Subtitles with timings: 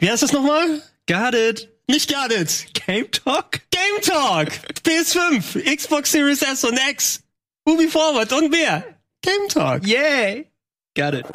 [0.00, 0.80] Wie heißt das nochmal?
[1.08, 1.68] Got it.
[1.88, 2.66] Nicht got it.
[2.86, 3.60] Game Talk?
[3.70, 4.48] Game Talk.
[4.84, 7.22] PS5, Xbox Series S und X,
[7.66, 8.84] Ubi Forward und mehr.
[9.22, 9.84] Game Talk.
[9.84, 10.46] Yay.
[10.96, 11.26] Got it.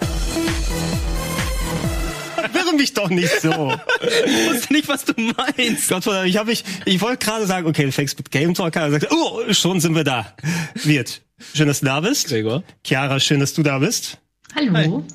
[2.53, 3.73] Wirre mich doch nicht so.
[4.01, 5.89] Ich wusste nicht, was du meinst.
[5.89, 8.91] Gott, ich habe ich, ich wollte gerade sagen, okay, du fängst mit Game Talk an.
[8.91, 10.33] Sagt, oh, schon sind wir da.
[10.75, 11.21] Wirt,
[11.53, 12.27] schön, dass du da bist.
[12.27, 12.63] Gregor.
[12.85, 14.19] Chiara, schön, dass du da bist.
[14.55, 14.73] Hallo.
[14.73, 14.87] Hi.
[14.87, 15.11] Und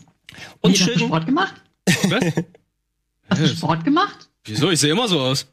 [0.60, 1.54] Und Wie, schön, Sport gemacht?
[1.86, 2.24] Was?
[3.28, 4.28] Hast du Sport gemacht?
[4.44, 4.70] Wieso?
[4.70, 5.46] Ich sehe immer so aus.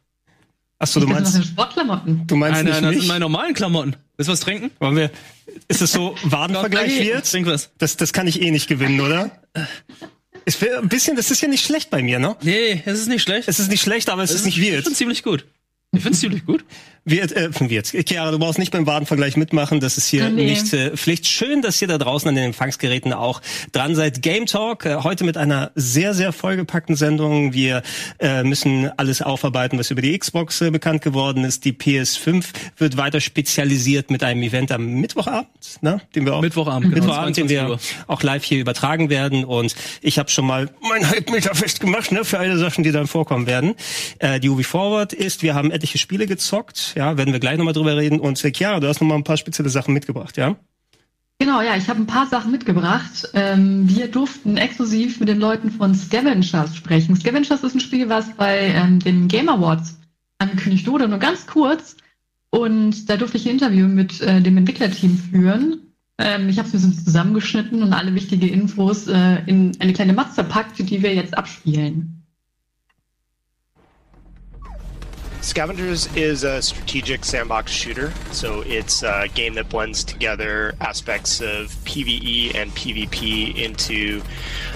[0.80, 2.28] achso, du Das sind meinst, Sportklamotten.
[2.28, 3.08] du meinst Nein, nein, nicht das sind mich?
[3.08, 3.96] meine normalen Klamotten.
[4.18, 4.72] Willst du was trinken?
[4.80, 5.12] Wollen wir,
[5.68, 7.30] ist es so Wadenvergleich Wirt?
[7.30, 7.72] Trink was.
[7.78, 9.32] Das, das kann ich eh nicht gewinnen, oder?
[10.46, 12.36] Es wär ein bisschen, das ist ja nicht schlecht bei mir, ne?
[12.42, 13.48] Nee, es ist nicht schlecht.
[13.50, 14.84] Es ist nicht schlecht, aber es ist nicht Wirt.
[14.86, 15.46] schon ziemlich gut.
[15.92, 16.64] Ich find's ziemlich gut.
[17.08, 17.94] Wird, äh, wird.
[18.10, 20.46] Chiara, du brauchst nicht beim Wadenvergleich mitmachen, das ist hier Nee.
[20.46, 21.28] nicht äh, Pflicht.
[21.28, 23.42] Schön, dass ihr da draußen an den Empfangsgeräten auch
[23.72, 24.24] dran seid.
[24.24, 27.54] Game Talk, äh, heute mit einer sehr, sehr vollgepackten Sendung.
[27.54, 27.84] Wir
[28.18, 31.64] äh, müssen alles aufarbeiten, was über die Xbox äh, bekannt geworden ist.
[31.66, 32.44] Die PS5
[32.78, 35.48] wird weiter spezialisiert mit einem Event am Mittwochabend,
[35.82, 39.46] ne, den wir auch Mittwochabend, genau, Mittwochabend, den 22 wir auch live hier übertragen werden.
[39.46, 43.46] Und ich habe schon mal mein Halbmeter festgemacht, ne, für alle Sachen, die dann vorkommen
[43.46, 43.76] werden.
[44.18, 47.74] Äh, die Ubi Forward ist, wir haben etliche Spiele gezockt, ja, werden wir gleich nochmal
[47.74, 48.20] drüber reden.
[48.20, 50.56] Und äh, Chiara, du hast nochmal ein paar spezielle Sachen mitgebracht, ja?
[51.40, 53.30] Genau, ja, ich habe ein paar Sachen mitgebracht.
[53.34, 57.16] Ähm, wir durften exklusiv mit den Leuten von Scavengers sprechen.
[57.16, 60.00] Scavengers ist ein Spiel, was bei ähm, den Game Awards
[60.38, 61.98] angekündigt wurde, nur ganz kurz.
[62.52, 65.82] Und da durfte ich ein Interview mit äh, dem Entwicklerteam führen.
[66.18, 70.14] Ähm, ich habe es mir so zusammengeschnitten und alle wichtige Infos äh, in eine kleine
[70.14, 72.15] Matz verpackt, die wir jetzt abspielen.
[75.46, 81.68] Scavengers is a strategic sandbox shooter, so it's a game that blends together aspects of
[81.86, 84.24] PvE and PvP into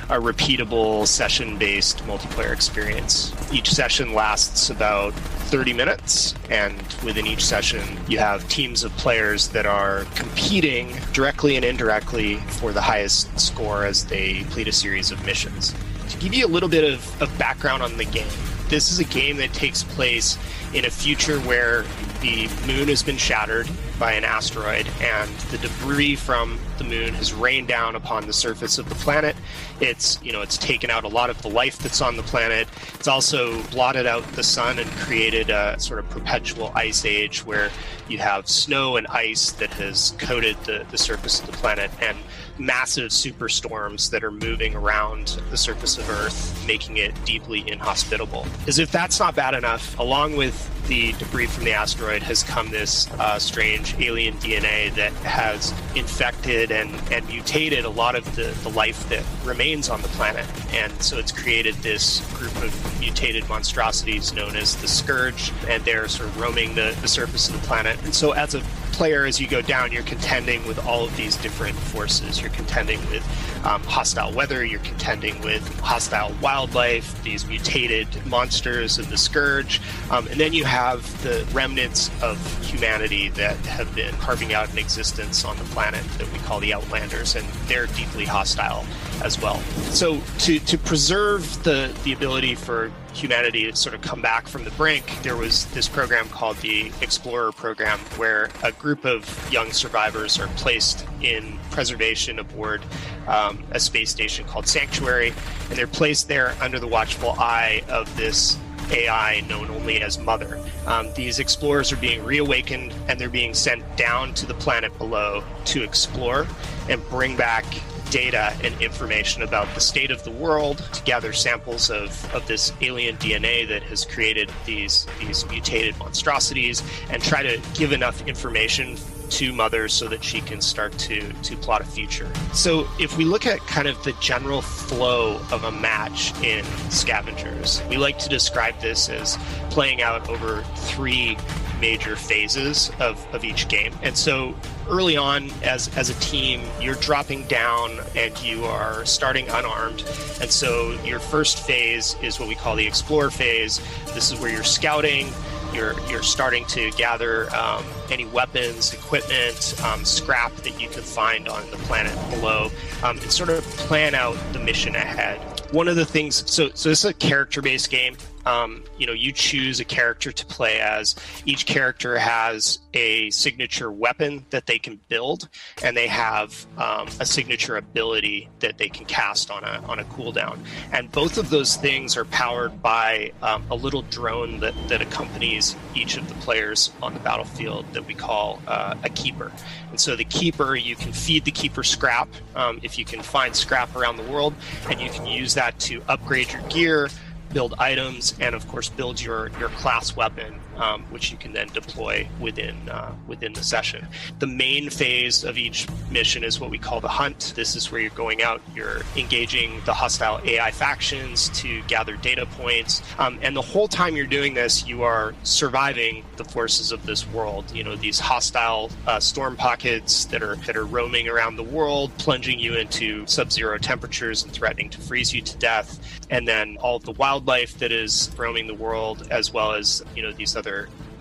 [0.09, 3.34] a repeatable session based multiplayer experience.
[3.52, 5.14] Each session lasts about
[5.50, 11.56] 30 minutes, and within each session, you have teams of players that are competing directly
[11.56, 15.74] and indirectly for the highest score as they complete a series of missions.
[16.09, 18.28] To give you a little bit of, of background on the game,
[18.69, 20.38] this is a game that takes place
[20.74, 21.84] in a future where
[22.22, 27.34] the moon has been shattered by an asteroid and the debris from the moon has
[27.34, 29.35] rained down upon the surface of the planet.
[29.81, 32.68] It's, you know, it's taken out a lot of the life that's on the planet.
[32.94, 37.72] It's also blotted out the sun and created a sort of perpetual ice age where
[38.07, 42.18] you have snow and ice that has coated the, the surface of the planet and
[42.59, 48.46] massive superstorms that are moving around the surface of Earth, making it deeply inhospitable.
[48.68, 52.72] As if that's not bad enough, along with the debris from the asteroid has come
[52.72, 58.48] this uh, strange alien DNA that has infected and, and mutated a lot of the,
[58.64, 60.46] the life that remains on the planet.
[60.74, 66.08] And so it's created this group of mutated monstrosities known as the Scourge, and they're
[66.08, 68.02] sort of roaming the, the surface of the planet.
[68.03, 68.64] And so as a
[69.00, 72.42] player, as you go down, you're contending with all of these different forces.
[72.42, 73.26] You're contending with
[73.64, 79.81] um, hostile weather, you're contending with hostile wildlife, these mutated monsters and the scourge,
[80.12, 84.78] um, and then you have the remnants of humanity that have been carving out an
[84.78, 88.86] existence on the planet that we call the Outlanders, and they're deeply hostile
[89.24, 89.59] as well.
[89.92, 94.64] So to, to preserve the, the ability for humanity to sort of come back from
[94.64, 99.72] the brink, there was this program called the Explorer Program, where a group of young
[99.72, 102.81] survivors are placed in preservation aboard
[103.28, 105.34] um, a space station called Sanctuary,
[105.69, 108.57] and they're placed there under the watchful eye of this
[108.91, 110.59] AI known only as Mother.
[110.88, 115.44] Um, these explorers are being reawakened and they're being sent down to the planet below
[115.66, 116.47] to explore
[116.90, 117.66] and bring back
[118.09, 122.74] data and information about the state of the world to gather samples of, of this
[122.81, 126.81] alien DNA that has created these these mutated monstrosities
[127.12, 128.97] and try to give enough information
[129.29, 132.31] to mother so that she can start to to plot a future.
[132.53, 137.81] So if we look at kind of the general flow of a match in scavengers,
[137.89, 139.38] we like to describe this as
[139.69, 141.38] playing out over three
[141.80, 143.94] major phases of, of each game.
[144.04, 144.56] And so
[144.89, 150.01] early on as as a team, you're dropping down and you are starting unarmed.
[150.42, 153.80] And so your first phase is what we call the explore phase.
[154.13, 155.27] This is where you're scouting,
[155.74, 161.48] you're you're starting to gather um, any weapons, equipment, um, scrap that you can find
[161.48, 162.69] on the planet below,
[163.04, 165.39] um, and sort of plan out the mission ahead.
[165.71, 168.18] One of the things, so so this is a character-based game.
[168.50, 171.16] Um, you know, you choose a character to play as.
[171.46, 175.48] Each character has a signature weapon that they can build,
[175.84, 180.04] and they have um, a signature ability that they can cast on a on a
[180.06, 180.57] cooldown.
[180.92, 185.75] And both of those things are powered by um, a little drone that that accompanies
[185.94, 189.52] each of the players on the battlefield that we call uh, a keeper.
[189.92, 193.56] And so the keeper, you can feed the keeper scrap um, if you can find
[193.56, 194.54] scrap around the world,
[194.90, 197.10] and you can use that to upgrade your gear,
[197.54, 201.68] build items, and of course build your your class weapon, um, which you can then
[201.68, 204.08] deploy within uh, within the session.
[204.40, 207.54] The main phase of each mission is what we call the hunt.
[207.56, 212.46] This is where you're going out, you're engaging the hostile AI factions to gather data
[212.46, 217.06] points, um, and the whole time you're doing this, you are surviving the forces of
[217.06, 217.70] this world.
[217.74, 222.12] You know these hostile uh, storm pockets that are that are roaming around the world,
[222.18, 226.00] plunging you into sub-zero temperatures and threatening to freeze you to death,
[226.30, 230.31] and then all the wildlife that is roaming the world, as well as you know
[230.31, 230.69] these other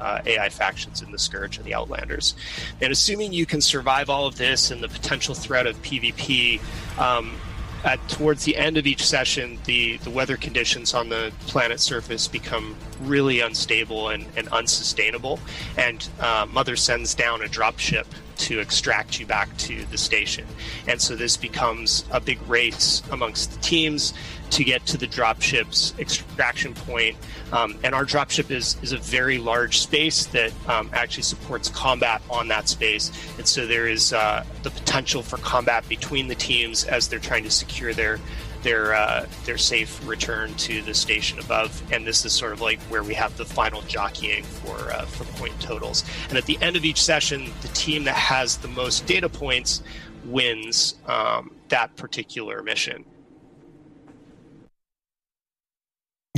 [0.00, 2.34] uh, AI factions in the Scourge and the Outlanders.
[2.80, 6.60] And assuming you can survive all of this and the potential threat of PvP,
[6.98, 7.36] um,
[7.84, 12.26] at towards the end of each session, the, the weather conditions on the planet surface
[12.26, 15.38] become really unstable and, and unsustainable.
[15.76, 18.06] And uh, Mother sends down a dropship
[18.38, 20.46] to extract you back to the station.
[20.86, 24.12] And so this becomes a big race amongst the teams
[24.50, 27.16] to get to the dropship's extraction point.
[27.52, 32.22] Um, and our dropship is, is a very large space that um, actually supports combat
[32.30, 33.10] on that space.
[33.38, 37.44] And so there is uh, the potential for combat between the teams as they're trying
[37.44, 38.18] to secure their
[38.62, 41.80] their uh, their safe return to the station above.
[41.92, 45.24] And this is sort of like where we have the final jockeying for uh, for
[45.38, 46.04] point totals.
[46.28, 49.82] And at the end of each session, the team that has the most data points
[50.24, 53.04] wins um, that particular mission.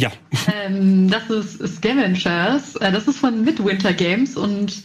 [0.01, 0.11] Ja.
[0.53, 2.77] Ähm, das ist Scavengers.
[2.77, 4.83] Äh, Das ist von Midwinter Games und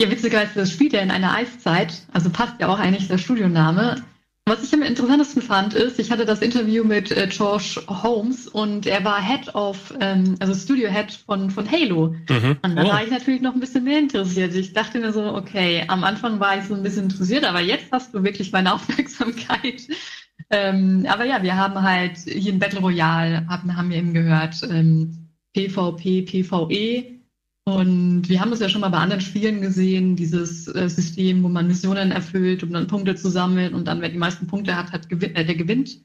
[0.00, 4.02] ja, witzigerweise, das spielt ja in einer Eiszeit, also passt ja auch eigentlich der Studioname.
[4.46, 8.86] Was ich am interessantesten fand, ist, ich hatte das Interview mit äh, George Holmes und
[8.86, 12.08] er war Head of, ähm, also Studio Head von, von Halo.
[12.28, 12.56] Mhm.
[12.60, 12.88] Und da Oh.
[12.88, 14.54] war ich natürlich noch ein bisschen mehr interessiert.
[14.54, 17.86] Ich dachte mir so, okay, am Anfang war ich so ein bisschen interessiert, aber jetzt
[17.92, 19.82] hast du wirklich meine Aufmerksamkeit.
[20.50, 24.62] Ähm, aber ja, wir haben halt hier in Battle Royale, haben, haben wir eben gehört,
[24.70, 27.14] ähm, PvP, PvE.
[27.66, 31.48] Und wir haben das ja schon mal bei anderen Spielen gesehen, dieses äh, System, wo
[31.48, 34.92] man Missionen erfüllt, um dann Punkte zu sammeln und dann, wer die meisten Punkte hat,
[34.92, 36.00] hat gewin äh, der gewinnt.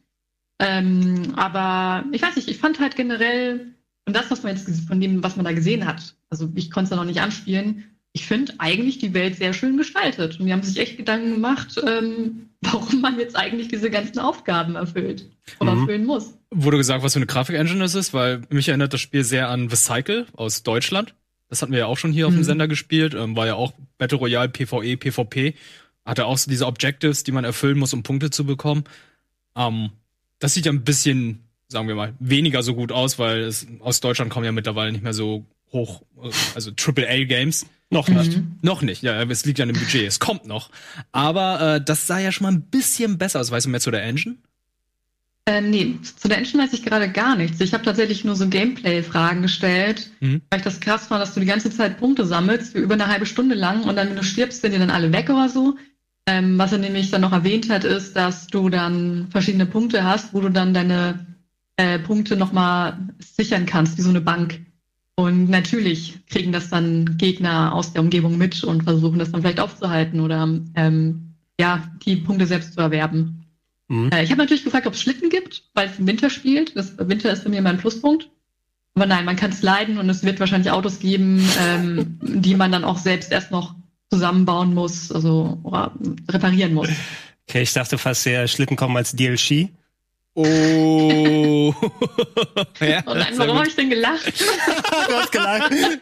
[0.59, 3.73] Ähm, aber ich weiß nicht, ich fand halt generell,
[4.05, 6.85] und das, was man jetzt von dem, was man da gesehen hat, also ich konnte
[6.85, 7.83] es da noch nicht anspielen,
[8.13, 10.39] ich finde eigentlich die Welt sehr schön gestaltet.
[10.39, 14.75] Und die haben sich echt Gedanken gemacht, ähm, warum man jetzt eigentlich diese ganzen Aufgaben
[14.75, 15.25] erfüllt
[15.59, 15.79] oder Mhm.
[15.81, 16.33] erfüllen muss.
[16.51, 19.69] Wurde gesagt, was für eine Grafik-Engine es ist, weil mich erinnert das Spiel sehr an
[19.69, 21.13] The Cycle aus Deutschland.
[21.49, 22.45] Das hatten wir ja auch schon hier auf dem Mhm.
[22.45, 23.13] Sender gespielt.
[23.13, 25.55] Ähm, war ja auch Battle Royale, PvE, PvP.
[26.05, 28.83] Hatte auch so diese Objectives, die man erfüllen muss, um Punkte zu bekommen.
[29.55, 29.91] Ähm,
[30.39, 33.99] das sieht ja ein bisschen, sagen wir mal, weniger so gut aus, weil es, aus
[33.99, 37.65] Deutschland kommen ja mittlerweile nicht mehr so hoch, äh, also AAA-Games.
[37.91, 38.37] Noch nicht.
[38.37, 38.57] Mhm.
[38.61, 40.69] Noch nicht, ja, es liegt ja an dem Budget, es kommt noch.
[41.11, 43.49] Aber äh, das sah ja schon mal ein bisschen besser aus.
[43.51, 44.35] Weißt du mehr zu der Engine?
[45.47, 47.59] Ähm, nee, zu der Engine weiß ich gerade gar nichts.
[47.59, 50.41] Ich habe tatsächlich nur so Gameplay-Fragen gestellt, Mhm.
[50.51, 53.07] weil ich das krass fand, dass du die ganze Zeit Punkte sammelst, für über eine
[53.07, 55.75] halbe Stunde lang und dann, wenn du stirbst, sind die dann alle weg oder so.
[56.27, 60.31] Ähm, was er nämlich dann noch erwähnt hat, ist, dass du dann verschiedene Punkte hast,
[60.35, 61.25] wo du dann deine
[61.77, 64.59] äh, Punkte nochmal sichern kannst, wie so eine Bank.
[65.19, 69.59] Und natürlich kriegen das dann Gegner aus der Umgebung mit und versuchen das dann vielleicht
[69.59, 73.45] aufzuhalten oder ähm, ja, die Punkte selbst zu erwerben.
[73.89, 74.11] Mhm.
[74.13, 76.73] Äh, ich habe natürlich gefragt, ob es Schlitten gibt, weil es im Winter spielt.
[76.77, 78.29] Das Winter ist bei mir mein Pluspunkt.
[78.95, 82.71] Aber nein, man kann es leiden und es wird wahrscheinlich Autos geben, ähm, die man
[82.71, 83.75] dann auch selbst erst noch
[84.09, 85.91] zusammenbauen muss, also oder
[86.29, 86.87] reparieren muss.
[87.49, 89.67] Okay, ich dachte fast, der Schlitten kommen als DLC.
[90.41, 91.73] Oh.
[92.79, 94.25] ja, Und nein, sehr warum habe ich denn gelacht?
[95.07, 95.69] du hast gelacht.
[95.69, 96.01] Damit,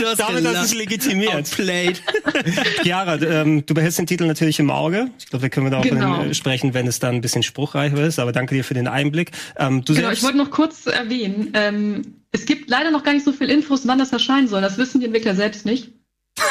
[0.00, 0.56] Du hast damit gelacht.
[0.56, 1.34] hast du es legitimiert.
[1.34, 2.00] Outplayed.
[2.82, 5.10] Chiara, ähm, du behältst den Titel natürlich im Auge.
[5.18, 6.32] Ich glaube, da können wir da auch Genau.
[6.32, 8.20] sprechen, wenn es dann ein bisschen spruchreicher ist.
[8.20, 9.32] Aber danke dir für den Einblick.
[9.56, 13.32] Ähm, Genau, ich wollte noch kurz erwähnen, ähm, es gibt leider noch gar nicht so
[13.32, 14.60] viel Infos, wann das erscheinen soll.
[14.60, 15.90] Das wissen die Entwickler selbst nicht.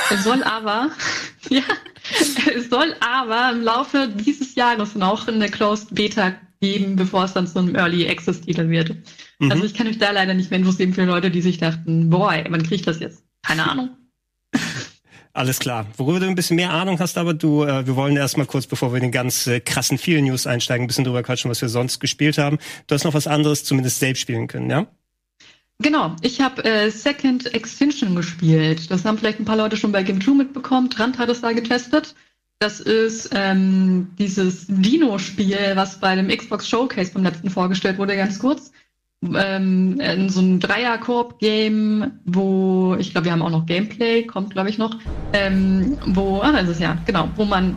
[0.10, 0.92] Es soll aber,
[1.50, 1.62] ja,
[2.56, 7.46] es soll aber im Laufe dieses Jahres noch eine Closed Beta geben, bevor es dann
[7.46, 8.96] zu einem Early Access Titel wird.
[9.40, 9.52] Mhm.
[9.52, 12.10] Also ich kann euch da leider nicht mehr Infos geben für Leute, die sich dachten,
[12.10, 13.24] boah, ey, wann krieg ich das jetzt?
[13.42, 13.90] Keine Ahnung.
[15.34, 15.88] Alles klar.
[15.98, 18.94] Worüber du ein bisschen mehr Ahnung hast, aber du, äh, wir wollen erstmal kurz, bevor
[18.94, 21.70] wir in den ganz äh, krassen vielen News einsteigen, ein bisschen drüber quatschen, was wir
[21.70, 22.60] sonst gespielt haben.
[22.88, 24.88] Du hast noch was anderes zumindest selbst spielen können, ja?
[25.80, 28.92] Genau, ich habe äh, Second Extinction gespielt.
[28.92, 30.92] Das haben vielleicht ein paar Leute schon bei Game 2 mitbekommen.
[30.92, 32.16] Trant hat es da getestet.
[32.60, 38.40] Das ist ähm, dieses Dino-Spiel, was bei dem Xbox Showcase beim letzten vorgestellt wurde, ganz
[38.40, 38.72] kurz.
[39.36, 44.78] Ähm, so ein Dreier-Koop-Game, wo, ich glaube, wir haben auch noch Gameplay, kommt, glaube ich,
[44.78, 44.98] noch,
[45.34, 47.76] ähm, wo, ah, das ist ja, genau, wo man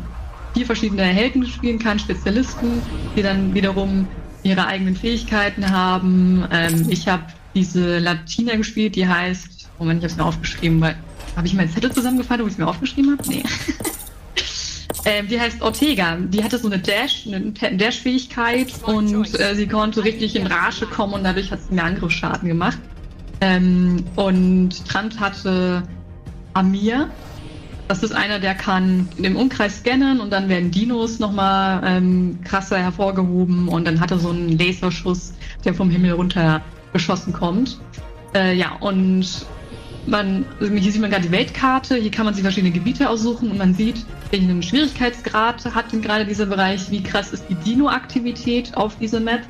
[0.54, 2.83] vier verschiedene Helden spielen kann, Spezialisten,
[3.16, 4.09] die dann wiederum
[4.42, 6.47] ihre eigenen Fähigkeiten haben.
[6.50, 10.97] Ähm, ich habe diese Latina gespielt, die heißt, Moment, ich habe es mir aufgeschrieben, weil
[11.37, 13.28] habe ich meinen Zettel zusammengefallen, wo ich es mir aufgeschrieben habe?
[13.28, 13.42] Nee.
[15.07, 16.17] ähm, die heißt Ortega.
[16.17, 21.15] Die hatte so eine Dash, eine Dash-Fähigkeit und äh, sie konnte richtig in Rage kommen
[21.15, 22.79] und dadurch hat sie mehr Angriffsschaden gemacht.
[23.41, 25.85] Ähm, und Trant hatte
[26.55, 27.09] Amir,
[27.87, 32.79] das ist einer, der kann im Umkreis scannen und dann werden Dinos nochmal ähm, krasser
[32.79, 35.35] hervorgehoben und dann hat er so einen Laserschuss,
[35.65, 37.79] der vom Himmel runter geschossen kommt.
[38.35, 39.47] Äh, ja, und
[40.09, 43.59] man, hier sieht man gerade die Weltkarte, hier kann man sich verschiedene Gebiete aussuchen und
[43.59, 48.97] man sieht, welchen Schwierigkeitsgrad hat denn gerade dieser Bereich, wie krass ist die Dino-Aktivität auf
[48.99, 49.43] dieser Map.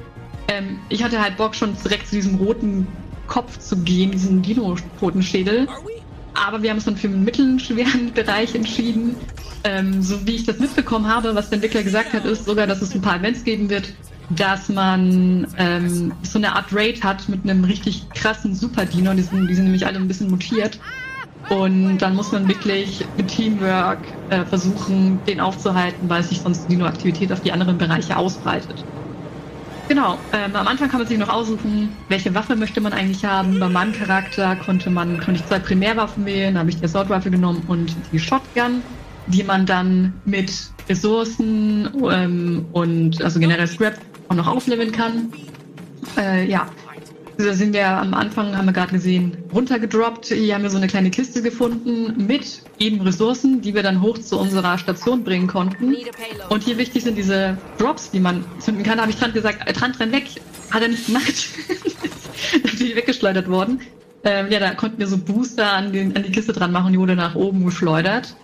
[0.48, 2.86] Ähm, ich hatte halt Bock schon direkt zu diesem roten
[3.26, 5.68] Kopf zu gehen, diesen Dino-Totenschädel.
[6.34, 9.16] Aber wir haben uns dann für einen mittelschweren Bereich entschieden.
[9.64, 12.82] Ähm, so wie ich das mitbekommen habe, was der Entwickler gesagt hat, ist sogar, dass
[12.82, 13.92] es ein paar Events geben wird,
[14.30, 19.14] dass man ähm, so eine Art Raid hat mit einem richtig krassen Super-Dino.
[19.14, 20.78] Die sind, die sind nämlich alle ein bisschen mutiert.
[21.48, 26.74] Und dann muss man wirklich mit Teamwork äh, versuchen, den aufzuhalten, weil sich sonst die
[26.74, 28.84] Dino-Aktivität auf die anderen Bereiche ausbreitet.
[29.88, 33.60] Genau, ähm, am Anfang kann man sich noch aussuchen, welche Waffe möchte man eigentlich haben.
[33.60, 37.08] Bei meinem Charakter konnte man konnte ich zwei Primärwaffen wählen, da habe ich die Assault
[37.08, 38.82] Rifle genommen und die Shotgun,
[39.28, 40.52] die man dann mit
[40.88, 43.94] Ressourcen ähm, und also generell Scrap
[44.28, 45.32] auch noch aufleveln kann.
[46.16, 46.68] Äh, ja,
[47.38, 50.26] da sind wir am Anfang, haben wir gerade gesehen, runtergedroppt.
[50.26, 54.18] Hier haben wir so eine kleine Kiste gefunden mit eben Ressourcen, die wir dann hoch
[54.18, 55.96] zu unserer Station bringen konnten.
[56.48, 58.96] Und hier wichtig sind diese Drops, die man zünden kann.
[58.96, 60.28] Da habe ich Trant gesagt, äh, Trant, renn weg.
[60.70, 61.48] Hat er nicht gemacht.
[62.80, 63.80] die weggeschleudert worden.
[64.24, 66.98] Ähm, ja, da konnten wir so Booster an, den, an die Kiste dran machen, die
[66.98, 68.34] wurde nach oben geschleudert.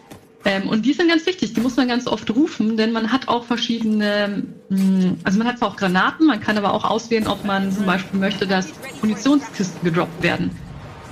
[0.44, 3.28] Ähm, und die sind ganz wichtig, die muss man ganz oft rufen, denn man hat
[3.28, 7.28] auch verschiedene, mh, hm, also man hat zwar auch Granaten, man kann aber auch auswählen,
[7.28, 8.68] ob man zum Beispiel möchte, dass
[9.00, 10.50] Munitionskisten gedroppt werden.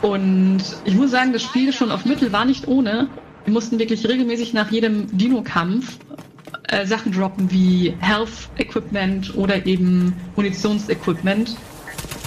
[0.02, 3.08] Und ich muss sagen, das Spiel schon auf Mittel war nicht ohne.
[3.44, 5.98] Wir mussten wirklich regelmäßig nach jedem Dino-Kampf
[6.68, 11.56] äh, Sachen droppen wie Health-Equipment oder eben Munitionsequipment.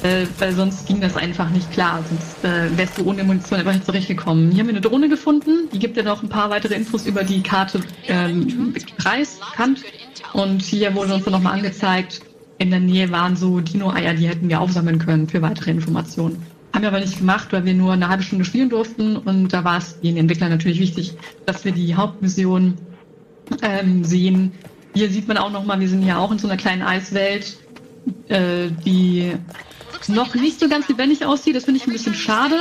[0.03, 2.03] Äh, weil sonst ging das einfach nicht klar.
[2.09, 4.51] Sonst äh, wärst du ohne Munition einfach nicht zurechtgekommen.
[4.51, 5.69] Hier haben wir eine Drohne gefunden.
[5.73, 9.81] Die gibt ja noch ein paar weitere Infos über die Karte ähm, Preis bekannt.
[10.33, 12.19] Und hier wurde uns dann nochmal angezeigt,
[12.57, 16.45] in der Nähe waren so Dino-Eier, die hätten wir aufsammeln können für weitere Informationen.
[16.73, 19.15] Haben wir aber nicht gemacht, weil wir nur eine halbe Stunde spielen durften.
[19.15, 21.13] Und da war es den Entwicklern natürlich wichtig,
[21.45, 22.73] dass wir die Hauptmission
[23.61, 24.51] ähm, sehen.
[24.93, 27.57] Hier sieht man auch nochmal, wir sind ja auch in so einer kleinen Eiswelt,
[28.27, 29.33] äh, die
[30.07, 31.55] noch nicht so ganz lebendig aussieht.
[31.55, 32.55] Das finde ich ein bisschen schade.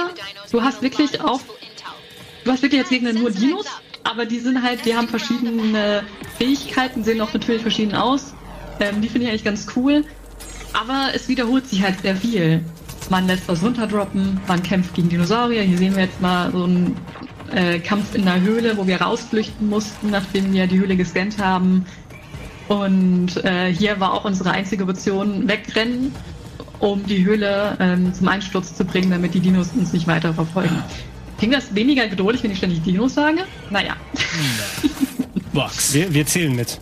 [0.51, 1.41] Du hast wirklich auch,
[2.45, 3.67] du hast wirklich als Gegner nur Dinos,
[4.05, 6.05] aber die sind halt, die haben verschiedene
[6.39, 8.35] Fähigkeiten, sehen auch natürlich verschieden aus.
[8.81, 10.05] Ähm, die finde ich eigentlich ganz cool.
[10.73, 12.65] Aber es wiederholt sich halt sehr viel.
[13.11, 15.63] Man lässt was runterdroppen, man kämpft gegen Dinosaurier.
[15.63, 16.97] Hier sehen wir jetzt mal so einen
[17.53, 21.85] äh, Kampf in der Höhle, wo wir rausflüchten mussten, nachdem wir die Höhle gescannt haben.
[22.69, 26.15] Und äh, hier war auch unsere einzige Option wegrennen
[26.83, 30.83] um die Höhle ähm, zum Einsturz zu bringen, damit die Dinos uns nicht weiter verfolgen.
[31.39, 33.45] Klingt das weniger geduldig, wenn ich ständig Dinos sage?
[33.71, 33.97] Naja.
[35.53, 35.95] Box.
[35.95, 36.81] Wir, wir zählen mit.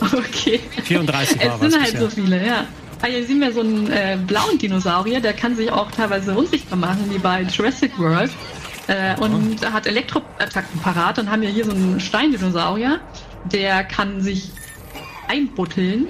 [0.00, 0.60] Okay.
[0.84, 2.00] 34 war Es sind halt bisher.
[2.00, 2.66] so viele, ja.
[3.02, 6.78] Ah, hier sehen wir so einen äh, blauen Dinosaurier, der kann sich auch teilweise unsichtbar
[6.78, 8.30] machen, wie bei Jurassic World.
[8.86, 9.72] Äh, und oh.
[9.72, 11.18] hat Elektroattacken parat.
[11.18, 13.00] Dann haben wir hier so einen Steindinosaurier,
[13.52, 14.50] der kann sich
[15.28, 16.08] einbutteln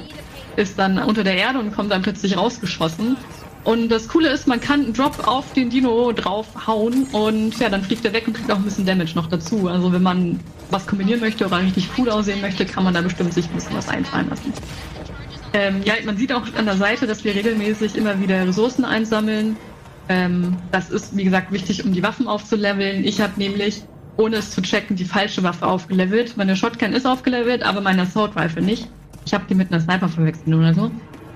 [0.56, 3.16] ist dann unter der Erde und kommt dann plötzlich rausgeschossen.
[3.64, 7.82] Und das Coole ist, man kann einen Drop auf den Dino draufhauen und ja, dann
[7.82, 9.68] fliegt er weg und kriegt auch ein bisschen Damage noch dazu.
[9.68, 10.38] Also wenn man
[10.70, 13.74] was kombinieren möchte oder richtig cool aussehen möchte, kann man da bestimmt sich ein bisschen
[13.74, 14.52] was einfallen lassen.
[15.54, 19.56] Ähm, ja, man sieht auch an der Seite, dass wir regelmäßig immer wieder Ressourcen einsammeln.
[20.10, 23.04] Ähm, das ist, wie gesagt, wichtig, um die Waffen aufzuleveln.
[23.04, 23.82] Ich habe nämlich,
[24.18, 26.36] ohne es zu checken, die falsche Waffe aufgelevelt.
[26.36, 28.88] Meine Shotgun ist aufgelevelt, aber meine Assault Rifle nicht.
[29.24, 30.90] Ich habe die mit einer Sniper verwechselt oder so.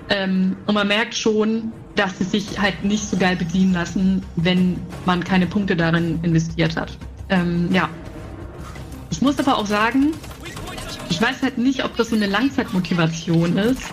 [0.09, 4.77] Ähm, und man merkt schon, dass sie sich halt nicht so geil bedienen lassen, wenn
[5.05, 6.97] man keine Punkte darin investiert hat.
[7.29, 7.89] Ähm, ja.
[9.11, 10.13] Ich muss aber auch sagen,
[11.09, 13.83] ich weiß halt nicht, ob das so eine Langzeitmotivation ist,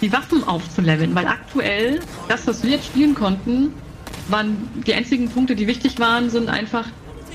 [0.00, 3.72] die Waffen aufzuleveln, weil aktuell, das, was wir jetzt spielen konnten,
[4.28, 4.56] waren
[4.86, 6.86] die einzigen Punkte, die wichtig waren, sind einfach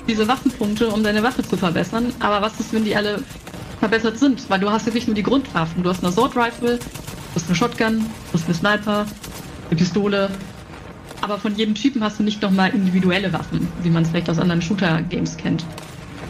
[0.07, 2.13] diese Waffenpunkte, um deine Waffe zu verbessern.
[2.19, 3.23] Aber was ist, wenn die alle
[3.85, 4.49] verbessert sind?
[4.49, 5.83] Weil du hast jetzt nicht nur die Grundwaffen.
[5.83, 9.05] Du hast eine Sword Rifle, du hast eine Shotgun, du hast eine Sniper,
[9.69, 10.29] eine Pistole.
[11.21, 14.39] Aber von jedem Typen hast du nicht nochmal individuelle Waffen, wie man es vielleicht aus
[14.39, 15.63] anderen Shooter-Games kennt.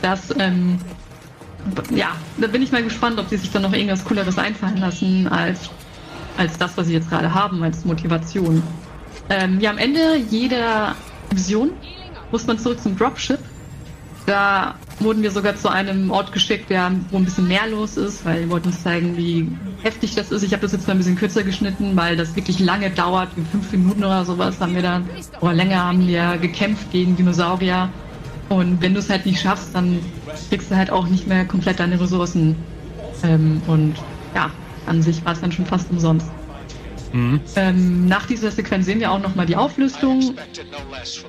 [0.01, 0.79] Das, ähm,
[1.91, 5.27] ja, da bin ich mal gespannt, ob sie sich dann noch irgendwas Cooleres einfallen lassen
[5.29, 5.69] als,
[6.38, 8.62] als das, was sie jetzt gerade haben, als Motivation.
[9.29, 10.93] Ähm, ja, am Ende jeder
[11.33, 11.71] Mission
[12.31, 13.39] muss man zurück zum Dropship.
[14.25, 18.25] Da wurden wir sogar zu einem Ort geschickt, der, wo ein bisschen mehr los ist,
[18.25, 19.50] weil wir wollten uns zeigen, wie
[19.84, 20.44] heftig das ist.
[20.44, 23.44] Ich habe das jetzt mal ein bisschen kürzer geschnitten, weil das wirklich lange dauert, wie
[23.44, 25.08] fünf Minuten oder sowas haben wir dann,
[25.42, 27.90] oder länger haben wir gekämpft gegen Dinosaurier.
[28.50, 30.00] Und wenn du es halt nicht schaffst, dann
[30.50, 32.56] kriegst du halt auch nicht mehr komplett deine Ressourcen.
[33.24, 33.96] Ähm, und
[34.34, 34.52] ja,
[34.86, 36.28] an sich war es dann schon fast umsonst.
[37.15, 37.39] Mhm.
[37.55, 40.36] Ähm, nach dieser Sequenz sehen wir auch nochmal die Auflösung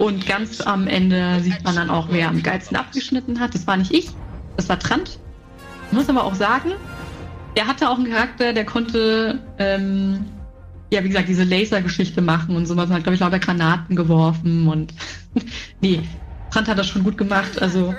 [0.01, 3.55] und ganz am Ende sieht man dann auch, wer am geilsten abgeschnitten hat.
[3.55, 4.09] Das war nicht ich,
[4.57, 5.21] das war Trant.
[5.87, 6.73] Ich muss aber auch sagen,
[7.55, 10.25] er hatte auch einen Charakter, der konnte, ähm,
[10.93, 12.91] ja, wie gesagt, diese Lasergeschichte machen und sowas.
[12.91, 14.93] Hat, glaube ich, lauter Granaten geworfen und
[15.81, 16.03] nee,
[16.51, 17.63] Trant hat das schon gut gemacht.
[17.63, 17.95] Also,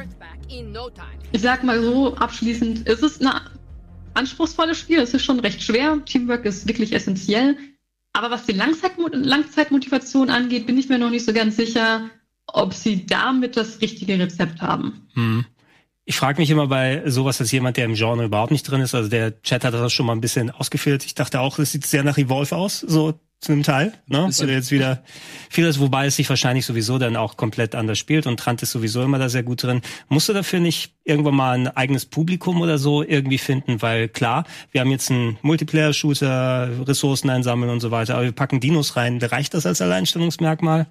[1.32, 3.32] ich sag mal so, abschließend, es ist ein
[4.14, 6.00] anspruchsvolles Spiel, es ist schon recht schwer.
[6.04, 7.56] Teamwork ist wirklich essentiell.
[8.18, 12.10] Aber was die Langzeitmo Langzeitmotivation angeht, bin ich mir noch nicht so ganz sicher,
[12.48, 15.08] ob sie damit das richtige Rezept haben.
[15.14, 15.46] Hm.
[16.04, 18.96] Ich frage mich immer bei sowas als jemand, der im Genre überhaupt nicht drin ist.
[18.96, 21.06] Also der Chat hat das schon mal ein bisschen ausgeführt.
[21.06, 24.30] Ich dachte auch, das sieht sehr nach Evolve aus, so zu einem Teil, ne?
[24.36, 25.04] Weil jetzt wieder
[25.50, 29.04] vieles, wobei es sich wahrscheinlich sowieso dann auch komplett anders spielt und Trant ist sowieso
[29.04, 29.82] immer da sehr gut drin.
[30.10, 33.82] Musst du dafür nicht irgendwann mal ein eigenes Publikum oder so irgendwie finden?
[33.84, 38.60] Weil klar, wir haben jetzt einen Multiplayer-Shooter, Ressourcen einsammeln und so weiter, aber wir packen
[38.60, 39.22] Dinos rein.
[39.22, 40.88] Reicht das als Alleinstellungsmerkmal?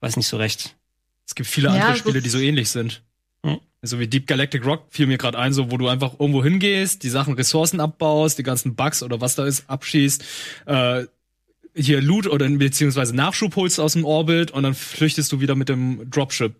[0.00, 0.76] Weiß nicht so recht.
[1.26, 3.02] Es gibt viele andere ja, Spiele, die so ähnlich sind.
[3.44, 3.58] Hm.
[3.82, 7.02] So wie Deep Galactic Rock fiel mir gerade ein, so wo du einfach irgendwo hingehst,
[7.02, 10.24] die Sachen Ressourcen abbaust, die ganzen Bugs oder was da ist, abschießt,
[10.66, 11.06] äh,
[11.78, 15.68] hier Loot oder beziehungsweise Nachschub holst aus dem Orbit und dann flüchtest du wieder mit
[15.68, 16.54] dem Dropship.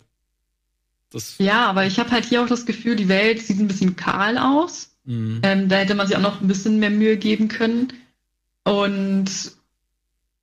[1.11, 3.97] Das ja, aber ich habe halt hier auch das Gefühl, die Welt sieht ein bisschen
[3.97, 4.91] kahl aus.
[5.05, 5.41] Mhm.
[5.43, 7.93] Ähm, da hätte man sich auch noch ein bisschen mehr Mühe geben können.
[8.65, 9.31] Und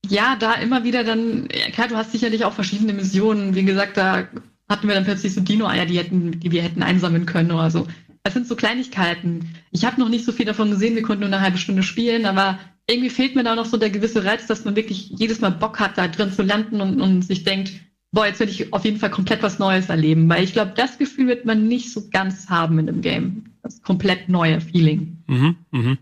[0.10, 3.56] ja, da immer wieder dann, ja, klar, du hast sicherlich auch verschiedene Missionen.
[3.56, 4.28] Wie gesagt, da
[4.68, 7.88] hatten wir dann plötzlich so Dino-Eier, die, hätten, die wir hätten einsammeln können oder so.
[8.24, 9.54] Das sind so Kleinigkeiten.
[9.70, 12.26] Ich habe noch nicht so viel davon gesehen, wir konnten nur eine halbe Stunde spielen,
[12.26, 15.52] aber irgendwie fehlt mir da noch so der gewisse Reiz, dass man wirklich jedes Mal
[15.52, 17.74] Bock hat, da drin zu landen und, und sich denkt,
[18.12, 20.30] boah, jetzt will ich auf jeden Fall komplett was Neues erleben.
[20.30, 23.46] Weil ich glaube, das Gefühl wird man nicht so ganz haben in dem Game.
[23.64, 25.18] Das komplett neue Feeling.
[25.28, 25.98] Mhm, mhm.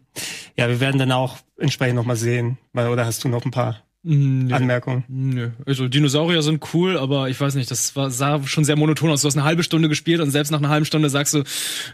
[0.57, 2.57] Ja, wir werden dann auch entsprechend nochmal sehen.
[2.73, 4.53] Oder hast du noch ein paar Nö.
[4.53, 5.05] Anmerkungen?
[5.07, 5.51] Nö.
[5.65, 9.21] Also Dinosaurier sind cool, aber ich weiß nicht, das war, sah schon sehr monoton aus.
[9.21, 11.43] Du hast eine halbe Stunde gespielt und selbst nach einer halben Stunde sagst du,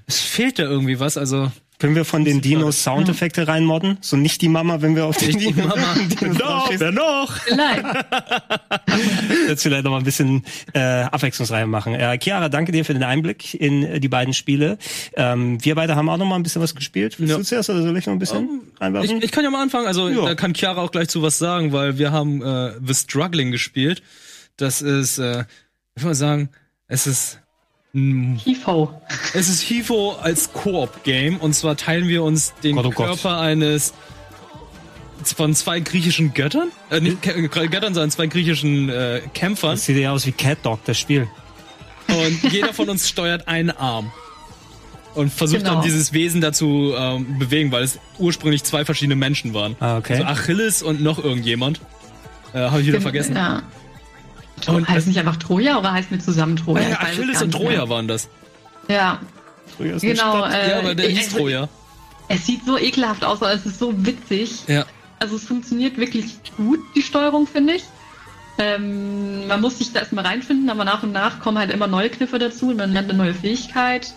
[0.07, 1.17] es fehlt da irgendwie was.
[1.17, 3.97] Also können wir von den Dinos Soundeffekte reinmodden?
[4.01, 5.73] So nicht die Mama, wenn wir auf den Dinos,
[6.09, 7.37] Dinos noch, wer noch?
[7.37, 7.85] Vielleicht.
[9.47, 11.95] Jetzt vielleicht noch mal ein bisschen äh, abwechslungsreich machen.
[11.95, 14.77] Äh, Chiara, danke dir für den Einblick in äh, die beiden Spiele.
[15.15, 17.17] Ähm, wir beide haben auch noch mal ein bisschen was gespielt.
[17.17, 17.37] Willst ja.
[17.37, 19.17] du zuerst oder soll ich noch ein bisschen um, reinwerfen?
[19.17, 19.87] Ich, ich, kann ja mal anfangen.
[19.87, 20.25] Also ja.
[20.25, 24.03] da kann Chiara auch gleich zu was sagen, weil wir haben äh, The Struggling gespielt.
[24.57, 25.45] Das ist, äh,
[25.95, 26.49] ich würde mal sagen,
[26.87, 27.39] es ist
[27.93, 28.93] HIFO.
[29.33, 33.39] Es ist HIFO als Koop-Game und zwar teilen wir uns den Gott, oh Körper Gott.
[33.39, 33.93] eines
[35.35, 36.69] von zwei griechischen Göttern?
[36.91, 39.71] Äh, nicht Göttern, sondern zwei griechischen äh, Kämpfern.
[39.71, 41.27] Das sieht ja aus wie Cat Dog, das Spiel.
[42.07, 44.11] Und jeder von uns steuert einen Arm.
[45.15, 45.75] Und versucht genau.
[45.75, 49.75] dann dieses Wesen dazu ähm, bewegen, weil es ursprünglich zwei verschiedene Menschen waren.
[49.79, 50.13] Ah, okay.
[50.13, 51.81] Also Achilles und noch irgendjemand.
[52.53, 53.35] Äh, Habe ich wieder vergessen.
[53.35, 53.63] Ja.
[54.67, 56.89] Und heißt nicht einfach Troja oder heißt mit zusammen Troja?
[56.89, 57.89] Ja, Achilles und Troja mehr.
[57.89, 58.29] waren das.
[58.87, 59.19] Ja.
[59.77, 60.45] Troja ist genau.
[60.45, 61.69] Äh, ja, aber der hieß Troja.
[62.27, 64.63] Es sieht so ekelhaft aus, aber es ist so witzig.
[64.67, 64.85] Ja.
[65.19, 66.25] Also es funktioniert wirklich
[66.57, 67.83] gut, die Steuerung, finde ich.
[68.57, 72.09] Ähm, man muss sich da erstmal reinfinden, aber nach und nach kommen halt immer neue
[72.09, 74.13] Kniffe dazu und man lernt eine neue Fähigkeit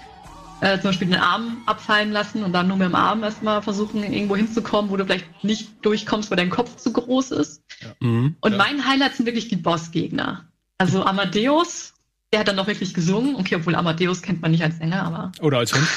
[0.63, 4.05] äh, zum Beispiel den Arm abfallen lassen und dann nur mit dem Arm erstmal versuchen,
[4.05, 7.63] irgendwo hinzukommen, wo du vielleicht nicht durchkommst, weil dein Kopf zu groß ist.
[7.81, 7.89] Ja.
[7.99, 8.59] Mhm, und ja.
[8.59, 10.45] mein Highlight sind wirklich die Bossgegner.
[10.79, 11.95] Also Amadeus,
[12.33, 13.35] der hat dann noch wirklich gesungen.
[13.35, 15.33] Okay, obwohl Amadeus kennt man nicht als Sänger, aber.
[15.41, 15.89] Oder als Hund.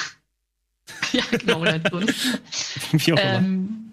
[1.11, 2.13] ja, genau, oder als Hund.
[2.91, 3.33] Wie auch immer.
[3.35, 3.91] Ähm,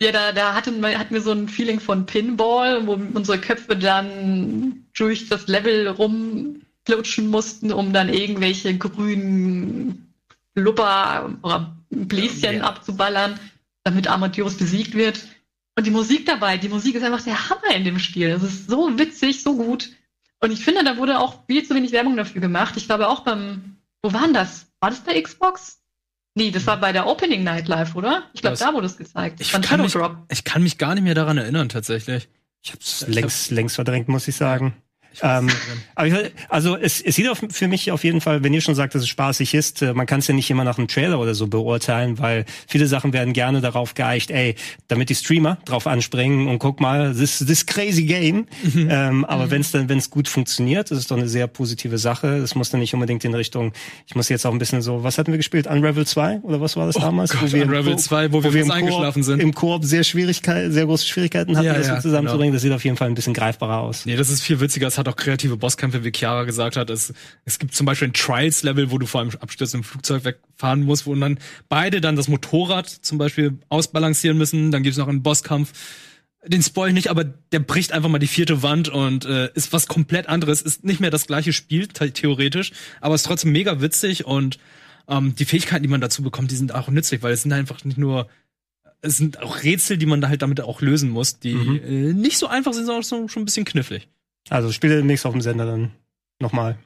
[0.00, 3.76] ja, da, da hatten, wir, hatten wir so ein Feeling von Pinball, wo unsere Köpfe
[3.76, 10.03] dann durch das Level rumplutschen mussten, um dann irgendwelche grünen
[10.54, 12.62] Blubber oder Bläschen ja.
[12.62, 13.38] abzuballern,
[13.84, 15.26] damit Amadeus besiegt wird.
[15.76, 18.28] Und die Musik dabei, die Musik ist einfach der Hammer in dem Spiel.
[18.28, 19.90] Es ist so witzig, so gut.
[20.40, 22.74] Und ich finde, da wurde auch viel zu wenig Werbung dafür gemacht.
[22.76, 24.66] Ich glaube auch beim, wo war denn das?
[24.80, 25.80] War das bei Xbox?
[26.36, 28.24] Nee, das war bei der Opening Night Live, oder?
[28.32, 29.40] Ich glaube, da wurde es gezeigt.
[29.40, 29.96] Ich kann, mich,
[30.28, 32.28] ich kann mich gar nicht mehr daran erinnern, tatsächlich.
[32.62, 34.74] Ich hab's längst, längst verdrängt, muss ich sagen.
[35.22, 35.48] Ähm,
[35.94, 36.14] aber ich,
[36.48, 39.02] also es, es sieht auf, für mich auf jeden Fall, wenn ihr schon sagt, dass
[39.02, 41.46] es spaßig ist, äh, man kann es ja nicht immer nach einem Trailer oder so
[41.46, 44.54] beurteilen, weil viele Sachen werden gerne darauf geeicht, ey,
[44.88, 48.46] damit die Streamer drauf anspringen und guck mal, this, this crazy game.
[48.76, 51.98] Ähm, aber wenn es dann, wenn es gut funktioniert, das ist doch eine sehr positive
[51.98, 52.28] Sache.
[52.36, 53.72] Es muss dann nicht unbedingt in Richtung,
[54.06, 55.66] ich muss jetzt auch ein bisschen so, was hatten wir gespielt?
[55.66, 57.30] Unravel 2 oder was war das damals?
[57.32, 59.40] Gott, im Unravel Ko- 2, wo wir fast im eingeschlafen Koop, sind.
[59.40, 62.52] Im Koop sehr Schwierigkeiten, sehr große Schwierigkeiten hatten, Ja, das ja, zusammenzubringen.
[62.52, 64.06] Das sieht auf jeden Fall ein bisschen greifbarer aus.
[64.06, 64.86] Nee, das ist viel witziger.
[64.88, 66.90] Es hat auch kreative Bosskämpfe, wie Chiara gesagt hat.
[66.90, 67.12] Es,
[67.44, 71.14] es gibt zum Beispiel ein Trials-Level, wo du vor einem abstürzenden Flugzeug wegfahren musst, wo
[71.14, 71.38] dann
[71.68, 74.70] beide dann das Motorrad zum Beispiel ausbalancieren müssen.
[74.70, 75.72] Dann gibt's noch einen Bosskampf.
[76.46, 79.72] Den spoil ich nicht, aber der bricht einfach mal die vierte Wand und äh, ist
[79.72, 80.60] was komplett anderes.
[80.60, 84.58] Ist nicht mehr das gleiche Spiel, the theoretisch, aber ist trotzdem mega witzig und
[85.08, 87.84] ähm, die Fähigkeiten, die man dazu bekommt, die sind auch nützlich, weil es sind einfach
[87.84, 88.28] nicht nur
[89.04, 91.80] es sind auch Rätsel, die man da halt damit auch lösen muss, die Mhm.
[91.84, 94.08] äh, nicht so einfach sind, sondern so, schon ein bisschen knifflig.
[94.50, 95.92] Also spiele demnächst auf dem Sender dann
[96.40, 96.76] nochmal.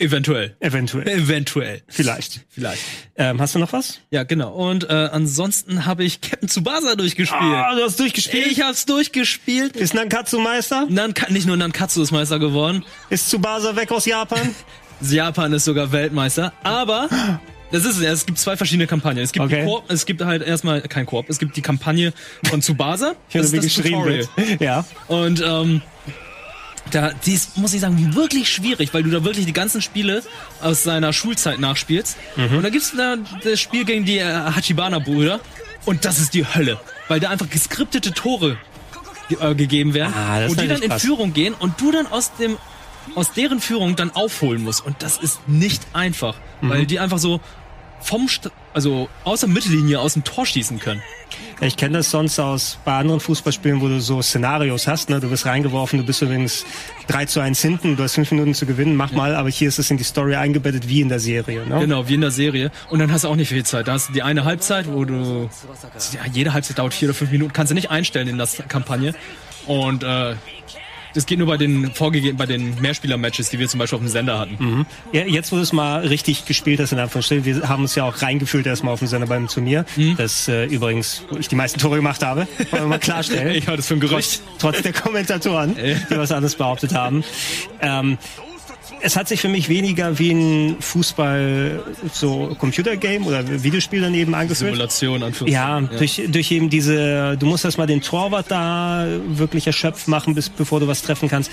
[0.00, 0.54] Eventuell.
[0.60, 1.08] Eventuell.
[1.08, 1.82] Eventuell.
[1.88, 2.42] Vielleicht.
[2.48, 2.80] Vielleicht.
[3.16, 3.98] Ähm, hast du noch was?
[4.12, 4.52] Ja, genau.
[4.54, 7.40] Und äh, ansonsten habe ich Captain Tsubasa durchgespielt.
[7.42, 8.46] Ah, du hast durchgespielt.
[8.46, 9.74] ich hab's durchgespielt.
[9.74, 10.86] Ist Nankatsu Meister?
[10.88, 14.54] Nanka nicht nur Nankatsu ist Meister geworden, Ist Tsubasa weg aus Japan?
[15.00, 17.08] Japan ist sogar Weltmeister, aber
[17.72, 18.02] das ist es.
[18.04, 19.24] Es gibt zwei verschiedene Kampagnen.
[19.24, 19.64] Es gibt Okay.
[19.64, 21.28] Koop, es gibt halt erstmal kein Koop.
[21.28, 22.12] Es gibt die Kampagne
[22.48, 23.16] von Tsubasa.
[23.28, 24.28] Ich das wie ist das geschrieben Tutorial.
[24.36, 24.60] wird.
[24.60, 24.84] Ja.
[25.08, 25.82] Und ähm,
[26.90, 30.22] da, die ist, muss ich sagen, wirklich schwierig, weil du da wirklich die ganzen Spiele
[30.60, 32.16] aus seiner Schulzeit nachspielst.
[32.36, 32.56] Mhm.
[32.58, 35.40] Und da gibt's da das Spiel gegen die äh, Hachibana-Brüder.
[35.84, 38.58] Und das ist die Hölle, weil da einfach geskriptete Tore
[39.40, 40.90] äh, gegeben werden, Ah, ist die dann in.
[40.98, 42.56] Führung gehen und du dann aus dem
[43.14, 44.84] aus deren Führung dann aufholen musst.
[44.84, 46.68] Und das ist nicht einfach, Mhm.
[46.70, 47.40] weil die einfach so
[48.00, 51.02] vom St also aus der Mittellinie aus dem Tor schießen können.
[51.60, 55.10] Ich kenne das sonst aus bei anderen Fußballspielen, wo du so Szenarios hast.
[55.10, 55.18] Ne?
[55.18, 56.64] Du bist reingeworfen, du bist übrigens
[57.08, 59.78] 3 zu 1 hinten, du hast fünf Minuten zu gewinnen, mach mal, aber hier ist
[59.78, 61.66] es in die Story eingebettet wie in der Serie.
[61.66, 61.80] Ne?
[61.80, 62.70] Genau, wie in der Serie.
[62.90, 63.88] Und dann hast du auch nicht viel Zeit.
[63.88, 65.50] Da hast du die eine Halbzeit, wo du.
[66.12, 69.14] Ja, jede Halbzeit dauert vier oder fünf Minuten, kannst du nicht einstellen in das Kampagne.
[69.66, 70.34] Und äh,
[71.14, 74.08] das geht nur bei den vorgegeben, bei den Mehrspieler-Matches, die wir zum Beispiel auf dem
[74.08, 74.86] Sender hatten.
[75.12, 78.04] Ja, jetzt, wo du es mal richtig gespielt hast, in Anführungsstrichen, wir haben uns ja
[78.04, 79.84] auch reingefühlt erstmal auf dem Sender beim Turnier,
[80.16, 83.48] das äh, übrigens, wo ich die meisten Tore gemacht habe, wollen wir mal klarstellen.
[83.58, 84.42] Ich halte das für ein Gerücht.
[84.58, 87.24] trotz, trotz der Kommentatoren, die was anderes behauptet haben.
[87.80, 88.18] Ähm,
[89.00, 91.82] es hat sich für mich weniger wie ein Fußball,
[92.12, 94.70] so Computergame oder Videospiel daneben angefühlt.
[94.72, 95.88] Simulation, Anführungszeichen.
[95.90, 100.34] Ja, durch, durch eben diese, du musst erst mal den Torwart da wirklich erschöpft machen,
[100.34, 101.50] bis, bevor du was treffen kannst.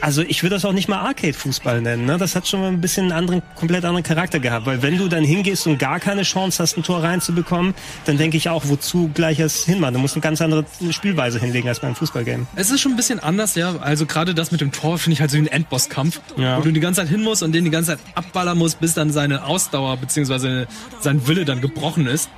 [0.00, 2.04] Also ich würde das auch nicht mal Arcade-Fußball nennen.
[2.04, 2.18] Ne?
[2.18, 4.66] Das hat schon mal ein bisschen einen anderen, komplett anderen Charakter gehabt.
[4.66, 8.36] Weil wenn du dann hingehst und gar keine Chance hast, ein Tor reinzubekommen, dann denke
[8.36, 9.94] ich auch, wozu gleich das hinmachen?
[9.94, 12.46] Du musst eine ganz andere Spielweise hinlegen als beim Fußballgame.
[12.56, 13.76] Es ist schon ein bisschen anders, ja.
[13.80, 16.58] Also gerade das mit dem Tor finde ich halt so wie ein Endbosskampf, Ja.
[16.58, 18.94] wo du die ganze Zeit hin musst und den die ganze Zeit abballern musst, bis
[18.94, 20.66] dann seine Ausdauer bzw.
[21.00, 22.28] sein Wille dann gebrochen ist.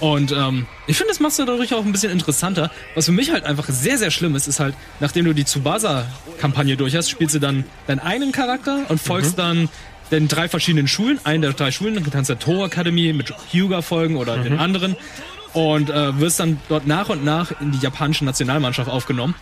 [0.00, 2.70] Und ähm, ich finde, das machst du dadurch auch ein bisschen interessanter.
[2.94, 6.76] Was für mich halt einfach sehr, sehr schlimm ist, ist halt, nachdem du die Tsubasa-Kampagne
[6.76, 9.68] durch hast, spielst du dann deinen eigenen Charakter und folgst dann
[10.10, 13.32] den drei verschiedenen Schulen, einen der drei Schulen, dann kannst du der Toro Academy mit
[13.50, 14.96] Hyuga folgen oder den anderen
[15.52, 19.34] und äh, wirst dann dort nach und nach in die japanische Nationalmannschaft aufgenommen.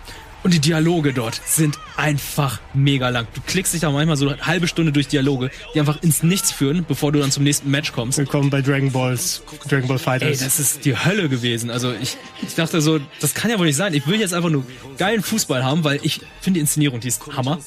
[0.44, 3.26] Und die Dialoge dort sind einfach mega lang.
[3.32, 6.52] Du klickst dich da manchmal so eine halbe Stunde durch Dialoge, die einfach ins Nichts
[6.52, 8.18] führen, bevor du dann zum nächsten Match kommst.
[8.18, 10.40] Willkommen bei Dragon Balls, Dragon Ball Ey, Fighters.
[10.40, 11.70] das ist die Hölle gewesen.
[11.70, 13.94] Also ich, ich dachte so, das kann ja wohl nicht sein.
[13.94, 14.66] Ich will jetzt einfach nur
[14.98, 17.58] geilen Fußball haben, weil ich finde die Inszenierung, die ist Hammer.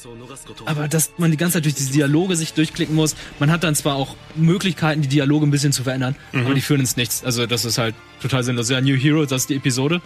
[0.64, 3.74] Aber dass man die ganze Zeit durch diese Dialoge sich durchklicken muss, man hat dann
[3.74, 7.24] zwar auch Möglichkeiten, die Dialoge ein bisschen zu verändern, aber die führen ins Nichts.
[7.24, 8.70] Also das ist halt total sinnlos.
[8.70, 10.00] Ja, New Hero, das ist die Episode.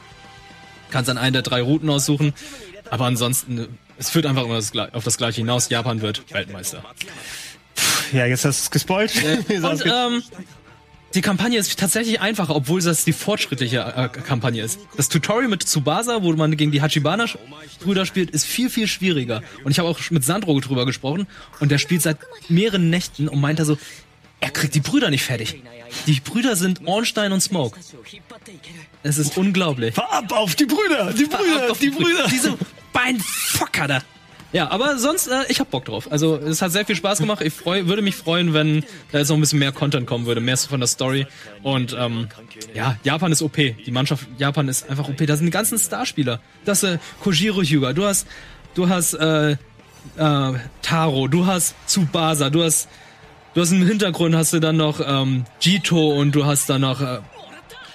[0.92, 2.35] Kannst dann eine der drei Routen aussuchen.
[2.90, 3.66] Aber ansonsten,
[3.98, 5.68] es führt einfach immer das, auf das Gleiche hinaus.
[5.70, 6.85] Japan wird Weltmeister.
[8.12, 9.12] ja, jetzt hast du es gespoilt.
[9.62, 10.22] Hast Und ähm,
[11.14, 14.81] die Kampagne ist tatsächlich einfacher, obwohl das die fortschrittliche äh, Kampagne ist.
[14.96, 19.42] Das Tutorial mit Tsubasa, wo man gegen die Hachibana-Brüder spielt, ist viel, viel schwieriger.
[19.64, 21.26] Und ich habe auch mit Sandro drüber gesprochen
[21.61, 23.78] und der spielt seit mehreren Nächten und meint er so,
[24.53, 25.62] kriegt die Brüder nicht fertig.
[26.07, 27.79] Die Brüder sind Ornstein und Smoke.
[29.03, 29.95] Es ist unglaublich.
[29.95, 32.27] Fahr ab auf die Brüder, die Brüder, Auf die Brüder.
[32.29, 32.57] Diese
[32.93, 34.03] Beinfucker da.
[34.53, 36.12] Ja, aber sonst, äh, ich hab Bock drauf.
[36.12, 37.41] Also es hat sehr viel Spaß gemacht.
[37.43, 40.43] Ich freu, würde mich freuen, wenn da jetzt noch ein bisschen mehr Content kommen würde,
[40.43, 41.27] mehr von der Story.
[41.62, 42.29] Und ähm,
[42.75, 43.57] ja, Japan ist OP.
[43.57, 45.27] Die Mannschaft Japan ist einfach OP.
[45.27, 46.41] Da sind die ganzen Starspieler.
[46.67, 47.95] Das äh, Kojiro Hyuga.
[47.95, 48.27] Du hast,
[48.75, 49.57] du hast äh, äh,
[50.83, 52.88] Taro, du hast Tsubasa, du hast
[53.55, 57.01] du hast im Hintergrund hast du dann noch ähm, Jito und du hast dann noch
[57.01, 57.19] äh,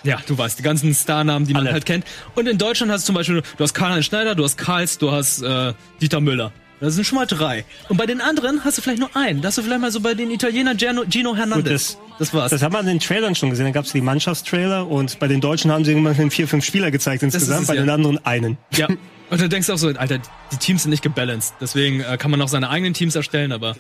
[0.04, 1.74] ja, du weißt, die ganzen Starnamen, die man Alle.
[1.74, 2.06] halt kennt.
[2.36, 5.12] Und in Deutschland hast du zum Beispiel, du hast Karl-Heinz Schneider, du hast Karls, du
[5.12, 6.54] hast äh, Dieter Müller.
[6.80, 7.65] Das sind schon mal drei.
[7.89, 9.41] Und bei den anderen hast du vielleicht nur einen.
[9.41, 11.96] Da hast du vielleicht mal so bei den Italienern Gino, Gino Hernandez.
[11.96, 12.52] Gut, das war's.
[12.52, 13.65] Das haben wir in den Trailern schon gesehen.
[13.65, 16.91] Da gab es die Mannschaftstrailer und bei den Deutschen haben sie irgendwann vier, fünf Spieler
[16.91, 17.82] gezeigt insgesamt, es, bei ja.
[17.82, 18.58] den anderen einen.
[18.72, 18.88] Ja.
[19.30, 20.20] Und dann denkst du auch so, Alter,
[20.52, 21.56] die Teams sind nicht gebalanced.
[21.60, 23.76] Deswegen äh, kann man auch seine eigenen Teams erstellen, aber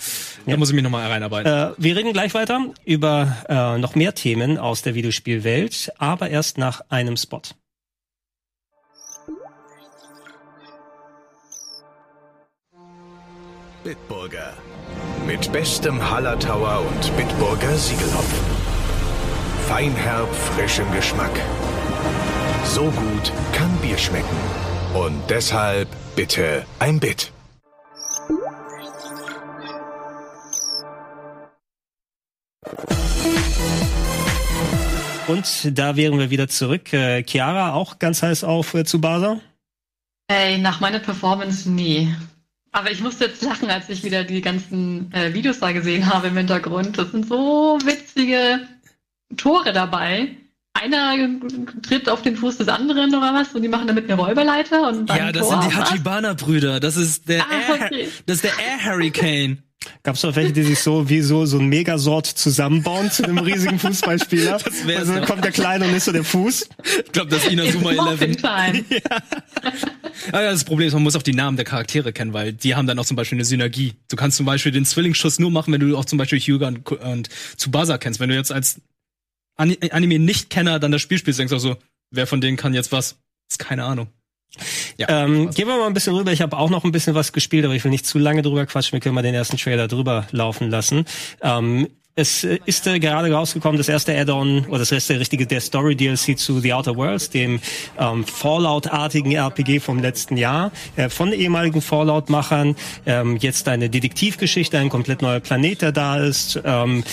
[0.45, 1.51] da muss ich mich nochmal reinarbeiten.
[1.51, 6.57] Äh, wir reden gleich weiter über äh, noch mehr Themen aus der Videospielwelt, aber erst
[6.57, 7.41] nach einem Spot.
[13.83, 14.53] Bitburger.
[15.25, 18.45] Mit bestem Hallertauer und Bitburger Siegelhopfen.
[19.69, 21.31] Feinherb, frischem Geschmack.
[22.65, 24.66] So gut kann Bier schmecken.
[24.97, 27.31] Und deshalb bitte ein Bit.
[35.27, 36.91] Und da wären wir wieder zurück.
[36.93, 39.39] Äh, Chiara auch ganz heiß auf äh, Tsubasa.
[40.29, 42.11] Ey, nach meiner Performance, nee.
[42.71, 46.29] Aber ich musste jetzt lachen, als ich wieder die ganzen äh, Videos da gesehen habe
[46.29, 46.97] im Hintergrund.
[46.97, 48.67] Das sind so witzige
[49.35, 50.37] Tore dabei.
[50.81, 51.29] Einer
[51.81, 55.07] tritt auf den Fuß des anderen oder was und die machen damit eine Räuberleiter und
[55.09, 55.75] dann ja, das Tor, sind die?
[55.77, 56.79] Hachibana-Brüder.
[56.79, 58.07] Das ist der Ah, Air, okay.
[58.25, 59.63] das ist der Air Hurricane.
[60.03, 63.37] Gab es doch welche, die sich so wie so, so ein Megasort zusammenbauen zu einem
[63.37, 64.57] riesigen Fußballspieler?
[64.63, 66.67] Das wär's also dann kommt der Kleine und ist so der Fuß.
[67.05, 68.37] Ich glaube, das ist Inazuma Morphin 11.
[68.41, 68.83] Time.
[70.31, 72.75] Ah, ja, das Problem ist, man muss auch die Namen der Charaktere kennen, weil die
[72.75, 73.93] haben dann auch zum Beispiel eine Synergie.
[74.09, 76.91] Du kannst zum Beispiel den Zwillingsschuss nur machen, wenn du auch zum Beispiel Hyuga und,
[76.91, 78.19] und Tsubasa kennst.
[78.19, 78.81] Wenn du jetzt als
[79.57, 81.77] Anime-Nicht-Kenner dann das Spiel spielst, denkst du auch so,
[82.11, 83.17] wer von denen kann jetzt was?
[83.49, 84.07] Ist keine Ahnung.
[84.97, 85.07] Ja.
[85.09, 86.31] Ähm, gehen wir mal ein bisschen rüber.
[86.31, 88.65] Ich habe auch noch ein bisschen was gespielt, aber ich will nicht zu lange drüber
[88.65, 88.93] quatschen.
[88.93, 91.05] Wir können mal den ersten Trailer drüber laufen lassen.
[91.41, 95.61] Ähm, es äh, ist äh, gerade rausgekommen, das erste Add-on oder das erste richtige der
[95.61, 97.61] Story DLC zu The Outer Worlds, dem
[97.97, 102.75] ähm, Fallout-artigen RPG vom letzten Jahr, äh, von ehemaligen Fallout-Machern.
[103.05, 106.59] Ähm, jetzt eine Detektivgeschichte, ein komplett neuer Planet, der da ist.
[106.65, 107.03] Ähm,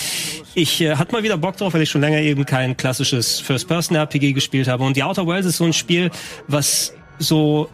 [0.55, 4.33] ich äh, hatte mal wieder Bock drauf, weil ich schon länger eben kein klassisches First-Person-RPG
[4.33, 4.83] gespielt habe.
[4.83, 6.09] Und The Outer Worlds ist so ein Spiel,
[6.47, 7.69] was so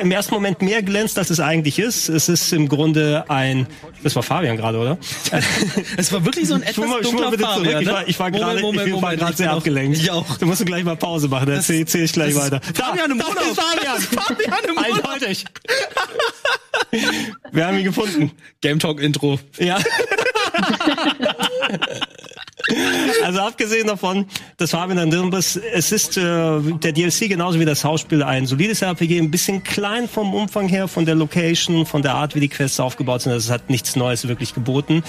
[0.00, 2.08] im ersten Moment mehr glänzt, als es eigentlich ist.
[2.08, 3.66] Es ist im Grunde ein,
[4.02, 4.98] das war Fabian gerade, oder?
[5.96, 7.80] Es war wirklich so ein mal, etwas mal dunkler bitte Fabian, zurück.
[7.80, 7.92] Ich ne?
[7.92, 9.98] war, ich war gerade, ich war gerade sehr abgelenkt.
[9.98, 10.36] Ich auch.
[10.38, 12.60] Du musst gleich mal Pause machen, dann erzähl erzähl ich gleich weiter.
[12.74, 13.54] Fabian im Urlaub.
[13.54, 14.00] Fabian!
[14.00, 15.08] Fabian im Urlaub.
[15.08, 15.44] Eindeutig!
[17.52, 18.32] Wir haben ihn gefunden.
[18.60, 19.38] Game Talk Intro.
[19.58, 19.78] Ja.
[23.26, 27.82] Also abgesehen davon, dass Fabian drin ist, es ist äh, der DLC genauso wie das
[27.82, 32.14] Hausspiel ein solides RPG, ein bisschen klein vom Umfang her, von der Location, von der
[32.14, 33.32] Art, wie die Quests aufgebaut sind.
[33.32, 35.02] Also es hat nichts Neues wirklich geboten.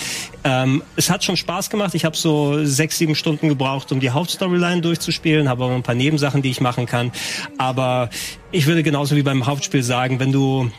[0.44, 1.94] Ähm, es hat schon Spaß gemacht.
[1.94, 5.94] Ich habe so sechs, sieben Stunden gebraucht, um die Hauptstoryline durchzuspielen, habe aber ein paar
[5.94, 7.12] Nebensachen, die ich machen kann.
[7.60, 8.10] Aber
[8.52, 10.72] ich würde genauso wie beim Hauptspiel sagen, wenn du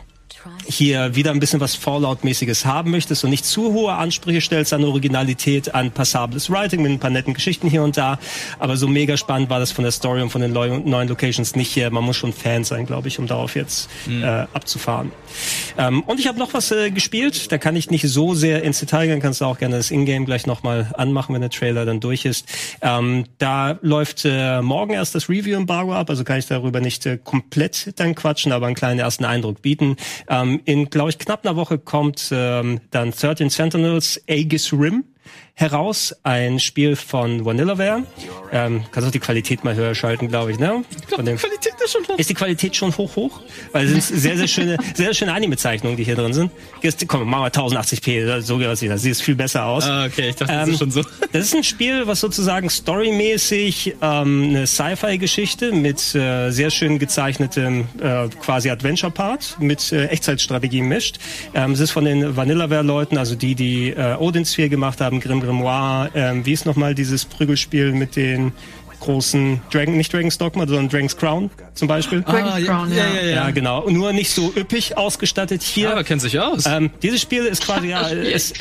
[0.67, 4.83] hier wieder ein bisschen was Fallout-mäßiges haben möchtest und nicht zu hohe Ansprüche stellst an
[4.83, 8.19] Originalität, an passables Writing mit ein paar netten Geschichten hier und da.
[8.59, 11.71] Aber so mega spannend war das von der Story und von den neuen Locations nicht
[11.71, 11.89] hier.
[11.91, 15.11] Man muss schon Fan sein, glaube ich, um darauf jetzt äh, abzufahren.
[15.77, 17.51] Ähm, und ich habe noch was äh, gespielt.
[17.51, 19.21] Da kann ich nicht so sehr ins Detail gehen.
[19.21, 22.45] Kannst du auch gerne das Ingame gleich nochmal anmachen, wenn der Trailer dann durch ist.
[22.81, 26.09] Ähm, da läuft äh, morgen erst das Review-Embargo ab.
[26.09, 29.97] Also kann ich darüber nicht äh, komplett dann quatschen, aber einen kleinen ersten Eindruck bieten.
[30.27, 35.05] Ähm, in, glaube ich, knapp einer Woche kommt ähm, dann 13 Sentinels Aegis Rim
[35.59, 38.03] heraus, ein Spiel von Vanillaware.
[38.51, 40.83] Ähm, kannst auch die Qualität mal höher schalten, glaube ich, ne?
[41.13, 42.17] Von dem- Qualität ist schon hoch.
[42.17, 43.41] ist die Qualität schon hoch hoch?
[43.73, 46.51] Weil es sind sehr, sehr schöne, sehr, sehr schöne Anime-Zeichnungen, die hier drin sind.
[46.81, 48.97] Jetzt, komm, machen wir 1080p, so geht das wieder.
[48.97, 49.83] Sieht viel besser aus.
[49.85, 51.01] Ah, okay, ich dachte, das Ähm, ist schon so.
[51.31, 57.87] Das ist ein Spiel, was sozusagen storymäßig ähm, eine Sci-Fi-Geschichte mit äh, sehr schön gezeichnetem
[58.01, 61.17] äh, quasi Adventure-Part mit äh, Echtzeitstrategie mischt.
[61.53, 65.39] Ähm, es ist von den Vanillaware-Leuten, also die, die äh, Odin Sphere gemacht haben, Grim
[65.49, 68.51] Grimoire, ähm, wie ist nochmal dieses Prügelspiel mit den
[68.99, 72.21] großen Dragon, nicht Dragon's Dogma, sondern Dragon's Crown zum Beispiel.
[72.21, 73.13] Dragon's Ah, ja, Crown, ja, ja.
[73.13, 73.35] ja, ja.
[73.35, 73.81] Ja, genau.
[73.81, 75.85] Und Nur nicht so üppig ausgestattet hier.
[75.85, 76.65] Ja, aber kennt sich aus.
[76.65, 78.55] Ähm, dieses Spiel ist quasi ja, es, äh,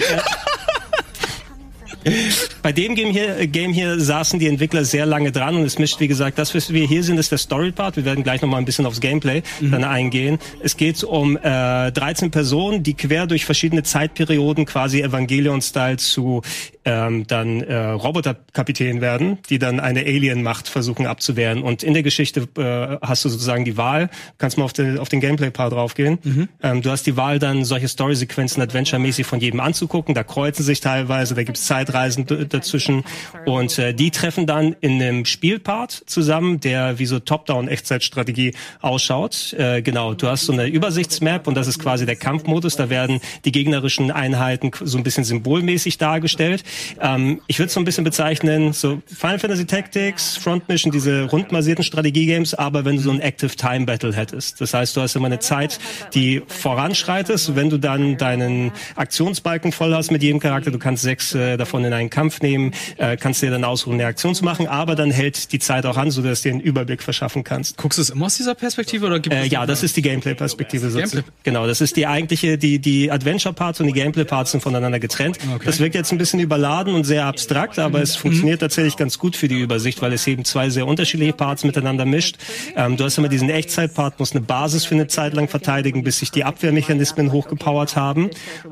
[2.62, 6.00] Bei dem Game hier, Game hier saßen die Entwickler sehr lange dran und es mischt,
[6.00, 7.96] wie gesagt, das, was wir hier sind, ist der Story-Part.
[7.96, 9.70] Wir werden gleich nochmal ein bisschen aufs Gameplay mhm.
[9.70, 10.38] dann eingehen.
[10.62, 16.42] Es geht um äh, 13 Personen, die quer durch verschiedene Zeitperioden quasi Evangelion-Style zu
[16.88, 21.62] ähm, dann äh, Roboterkapitän werden, die dann eine Alien-Macht versuchen abzuwehren.
[21.62, 24.08] Und in der Geschichte äh, hast du sozusagen die Wahl,
[24.38, 26.18] kannst mal auf, den auf den Gameplay-Part draufgehen.
[26.22, 26.48] Mhm.
[26.62, 30.14] Ähm, du hast die Wahl, dann solche Story-Sequenzen Adventure-mäßig von jedem anzugucken.
[30.14, 33.04] Da kreuzen sich teilweise, da gibt's Zeitreisen dazwischen.
[33.46, 39.54] Und äh, die treffen dann in einem Spielpart zusammen, der wie so Top-Down-Echtzeitstrategie ausschaut.
[39.54, 42.76] Äh, genau, du hast so eine Übersichtsmap und das ist quasi der Kampfmodus.
[42.76, 46.62] Da werden die gegnerischen Einheiten so ein bisschen symbolmäßig dargestellt.
[47.00, 51.24] Ähm, ich würde es so ein bisschen bezeichnen, so Final Fantasy Tactics, Front Mission, diese
[51.24, 54.60] rundbasierten Strategiegames, aber wenn du so ein Active Time Battle hättest.
[54.60, 55.78] Das heißt, du hast immer eine Zeit,
[56.14, 57.56] die voranschreitest.
[57.56, 61.77] Wenn du dann deinen Aktionsbalken voll hast mit jedem Charakter, du kannst sechs äh, davon
[61.84, 65.10] in einen Kampf nehmen, äh, kannst dir dann ausruhen, eine Aktion zu machen, aber dann
[65.10, 67.76] hält die Zeit auch an, so dass du dir einen Überblick verschaffen kannst.
[67.76, 70.90] Guckst du es immer aus dieser Perspektive oder gibt äh, Ja, das ist die Gameplay-Perspektive.
[70.90, 71.22] Gameplay.
[71.42, 75.38] Genau, das ist die eigentliche, die, die Adventure-Parts und die Gameplay-Parts sind voneinander getrennt.
[75.54, 75.64] Okay.
[75.64, 79.18] Das wirkt jetzt ein bisschen überladen überladen und sehr abstrakt, aber es funktioniert tatsächlich ganz
[79.18, 82.36] gut für die Übersicht, weil es eben zwei sehr unterschiedliche Parts miteinander mischt.
[82.76, 86.18] Ähm, du hast immer diesen Echtzeit-Part, musst eine Basis für eine Zeit lang verteidigen, bis
[86.18, 88.30] sich die Abwehrmechanismen hochgepowert haben.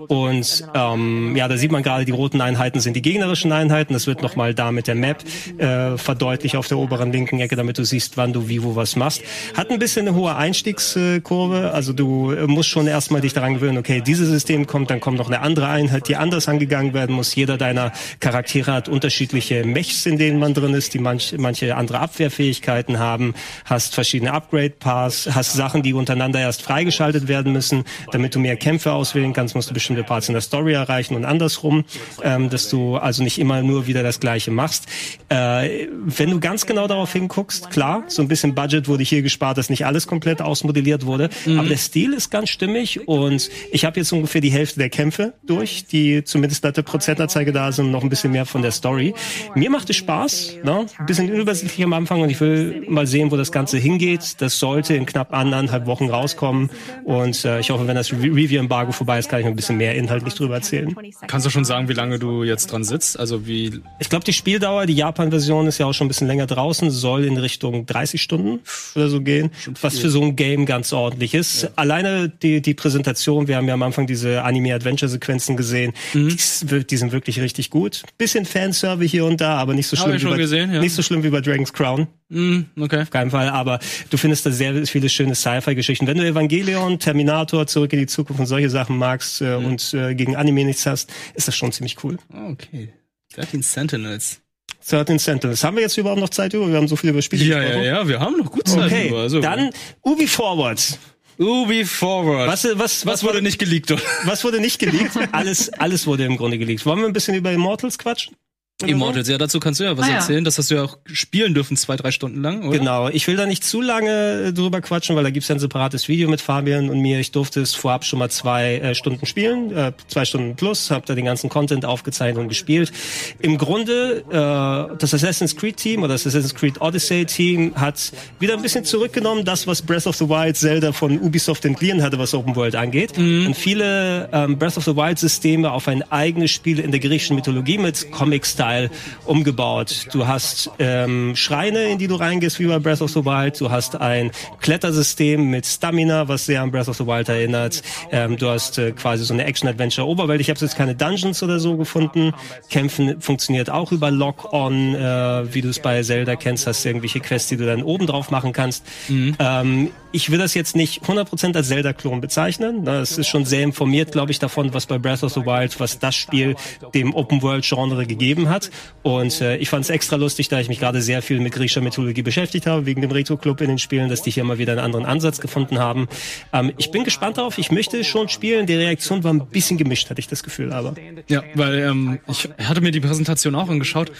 [0.08, 3.92] Und ähm, ja, da sieht man gerade, die roten Einheiten sind die gegnerischen Einheiten.
[3.92, 5.22] Das wird nochmal da mit der Map
[5.58, 8.96] äh, verdeutlicht auf der oberen linken Ecke, damit du siehst, wann du wie wo was
[8.96, 9.22] machst.
[9.54, 14.00] Hat ein bisschen eine hohe Einstiegskurve, also du musst schon erstmal dich daran gewöhnen, okay,
[14.00, 17.34] dieses System kommt, dann kommt noch eine andere Einheit, die anders angegangen werden muss.
[17.34, 22.00] Jeder deiner Charaktere hat unterschiedliche Mechs, in denen man drin ist, die manch, manche andere
[22.00, 23.34] Abwehrfähigkeiten haben,
[23.66, 28.92] hast verschiedene Upgrade-Paths, hast Sachen, die untereinander erst freigeschaltet werden müssen, damit du mehr Kämpfe
[28.92, 31.84] auswählen kannst, musst du bestimmte Parts in der Story erreichen und andersrum,
[32.22, 34.86] ähm, dass du also nicht immer nur wieder das Gleiche machst.
[35.28, 39.58] Äh, wenn du ganz genau darauf hinguckst, klar, so ein bisschen Budget wurde hier gespart,
[39.58, 41.58] dass nicht alles komplett ausmodelliert wurde, mhm.
[41.58, 45.34] aber der Stil ist ganz stimmig und ich habe jetzt ungefähr die Hälfte der Kämpfe
[45.44, 49.14] durch, die zumindest laut der Prozentanzeige da sind, noch ein bisschen mehr von der Story.
[49.54, 50.86] Mir macht es Spaß, ne?
[50.98, 54.40] ein bisschen übersichtlich am Anfang und ich will mal sehen, wo das Ganze hingeht.
[54.40, 56.70] Das sollte in knapp anderthalb Wochen rauskommen
[57.04, 59.94] und äh, ich hoffe, wenn das Review-Embargo vorbei ist, kann ich noch ein bisschen mehr
[59.94, 60.94] inhaltlich drüber erzählen.
[61.26, 63.18] Kannst du schon sagen, wie lange du jetzt dran sitzt?
[63.18, 63.80] Also wie?
[63.98, 67.24] Ich glaube, die Spieldauer, die Japan-Version ist ja auch schon ein bisschen länger draußen, soll
[67.24, 68.60] in Richtung 30 Stunden
[68.94, 71.62] oder so gehen, was für so ein Game ganz ordentlich ist.
[71.62, 71.68] Ja.
[71.76, 76.36] Alleine die, die Präsentation, wir haben ja am Anfang diese Anime-Adventure-Sequenzen gesehen, mhm.
[76.62, 78.02] die, die sind wirklich richtig gut.
[78.18, 80.80] Bisschen Fanserve hier und da, aber nicht so schlimm, wie bei, gesehen, ja.
[80.80, 82.06] nicht so schlimm wie bei Dragon's Crown.
[82.28, 83.02] Mm, okay.
[83.02, 83.78] Auf keinen Fall, aber
[84.10, 86.06] du findest da sehr viele schöne Sci-Fi-Geschichten.
[86.06, 89.64] Wenn du Evangelion, Terminator, Zurück in die Zukunft und solche Sachen magst äh, mm.
[89.64, 92.18] und äh, gegen Anime nichts hast, ist das schon ziemlich cool.
[92.50, 92.92] Okay.
[93.34, 94.40] 13 Sentinels.
[94.88, 95.62] 13 Sentinels.
[95.64, 96.68] Haben wir jetzt überhaupt noch Zeit über?
[96.68, 97.84] Wir haben so viel über Spiele ja, gesprochen.
[97.84, 99.08] Ja, ja, wir haben noch gut Zeit okay.
[99.08, 99.20] über.
[99.20, 99.70] Also, dann
[100.02, 100.98] Ubi Forward.
[101.38, 102.48] Ubi Forward.
[102.48, 103.92] Was, was, was, was wurde nicht geleakt?
[104.24, 105.16] Was wurde nicht geleakt?
[105.32, 106.86] alles, alles wurde im Grunde geleakt.
[106.86, 108.36] Wollen wir ein bisschen über Immortals quatschen?
[108.84, 110.40] Immortals, ja, dazu kannst du ja was ah, erzählen.
[110.40, 110.44] Ja.
[110.44, 112.78] Das hast du ja auch spielen dürfen, zwei, drei Stunden lang, oder?
[112.78, 113.08] Genau.
[113.08, 116.28] Ich will da nicht zu lange drüber quatschen, weil da gibt's ja ein separates Video
[116.28, 117.18] mit Fabian und mir.
[117.18, 121.06] Ich durfte es vorab schon mal zwei äh, Stunden spielen, äh, zwei Stunden plus, habe
[121.06, 122.92] da den ganzen Content aufgezeichnet und gespielt.
[123.38, 128.52] Im Grunde, äh, das Assassin's Creed Team oder das Assassin's Creed Odyssey Team hat wieder
[128.52, 132.34] ein bisschen zurückgenommen, das, was Breath of the Wild Zelda von Ubisoft entliehen hatte, was
[132.34, 133.16] Open World angeht.
[133.16, 133.46] Mhm.
[133.46, 137.36] Und viele ähm, Breath of the Wild Systeme auf ein eigenes Spiel in der griechischen
[137.36, 138.90] Mythologie mit Comic-Style Style
[139.24, 140.08] umgebaut.
[140.12, 143.60] Du hast ähm, Schreine, in die du reingehst, wie bei Breath of the Wild.
[143.60, 147.82] Du hast ein Klettersystem mit Stamina, was sehr an Breath of the Wild erinnert.
[148.10, 150.40] Ähm, du hast äh, quasi so eine Action-Adventure-Oberwelt.
[150.40, 152.32] Ich habe jetzt keine Dungeons oder so gefunden.
[152.70, 156.66] Kämpfen funktioniert auch über Lock-on, äh, wie du es bei Zelda kennst.
[156.66, 158.84] Hast irgendwelche Quests, die du dann oben drauf machen kannst.
[159.08, 159.36] Mhm.
[159.38, 162.86] Ähm, ich will das jetzt nicht 100% als Zelda-Klon bezeichnen.
[162.86, 165.98] Das ist schon sehr informiert, glaube ich, davon, was bei Breath of the Wild, was
[165.98, 166.56] das Spiel
[166.94, 168.70] dem Open-World-Genre gegeben hat.
[169.02, 171.82] Und äh, ich fand es extra lustig, da ich mich gerade sehr viel mit griechischer
[171.82, 174.80] Mythologie beschäftigt habe, wegen dem Retro-Club in den Spielen, dass die hier mal wieder einen
[174.80, 176.08] anderen Ansatz gefunden haben.
[176.50, 177.58] Ähm, ich bin gespannt darauf.
[177.58, 178.64] Ich möchte schon spielen.
[178.64, 180.94] Die Reaktion war ein bisschen gemischt, hatte ich das Gefühl, aber.
[181.28, 184.10] Ja, weil ähm, ich hatte mir die Präsentation auch angeschaut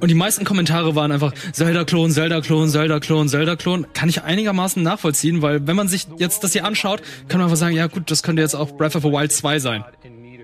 [0.00, 3.86] und die meisten Kommentare waren einfach Zelda-Klon, Zelda-Klon, Zelda-Klon, Zelda-Klon.
[3.92, 7.56] Kann ich einigermaßen nachvollziehen, weil wenn man sich jetzt das hier anschaut, kann man einfach
[7.56, 9.84] sagen, ja gut, das könnte jetzt auch Breath of the Wild 2 sein.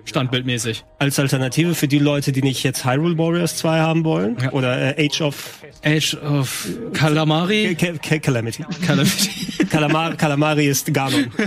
[0.05, 0.85] Standbildmäßig.
[0.99, 4.51] Als Alternative für die Leute, die nicht jetzt Hyrule Warriors 2 haben wollen Ja.
[4.51, 7.75] oder äh, Age of Age of Calamari.
[7.75, 8.63] Ca- Ca- Calamity.
[8.85, 9.65] Calamity.
[9.69, 11.25] Calamari, Calamari ist Ganon.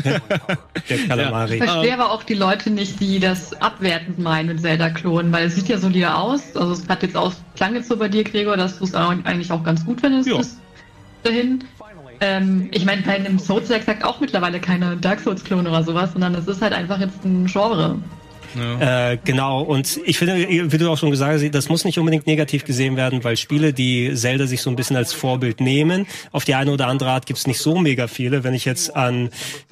[0.88, 1.56] Der Calamari.
[1.56, 5.54] Ich verstehe aber auch die Leute nicht, die das abwertend meinen mit Zelda-Klonen, weil es
[5.56, 6.56] sieht ja solide aus.
[6.56, 9.50] Also es hat jetzt auch, klang jetzt so bei dir, Gregor, dass du es eigentlich
[9.52, 10.36] auch ganz gut findest Ja.
[10.38, 10.56] bis
[11.22, 11.64] dahin.
[12.20, 16.34] Ähm, ich meine, bei einem Souls sagt auch mittlerweile keine Dark Souls-Klone oder sowas, sondern
[16.34, 17.96] es ist halt einfach jetzt ein Genre.
[18.56, 19.10] Ja.
[19.12, 22.26] Äh, genau, und ich finde, wie du auch schon gesagt hast, das muss nicht unbedingt
[22.26, 26.44] negativ gesehen werden, weil Spiele, die Zelda sich so ein bisschen als Vorbild nehmen, auf
[26.44, 28.44] die eine oder andere Art gibt's nicht so mega viele.
[28.44, 29.30] Wenn ich jetzt an,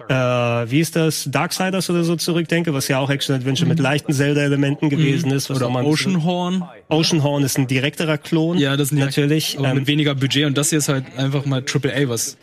[0.08, 4.88] äh, wie ist das, Darksiders oder so zurückdenke, was ja auch Action-Adventure mit leichten Zelda-Elementen
[4.90, 5.48] gewesen ist.
[5.50, 6.64] Was Oder bisschen- Oceanhorn.
[6.88, 8.58] Oceanhorn ist ein direkterer Klon.
[8.58, 9.58] Ja, das direkt- natürlich.
[9.62, 12.36] Ähm, mit weniger Budget und das hier ist halt einfach mal AAA, was.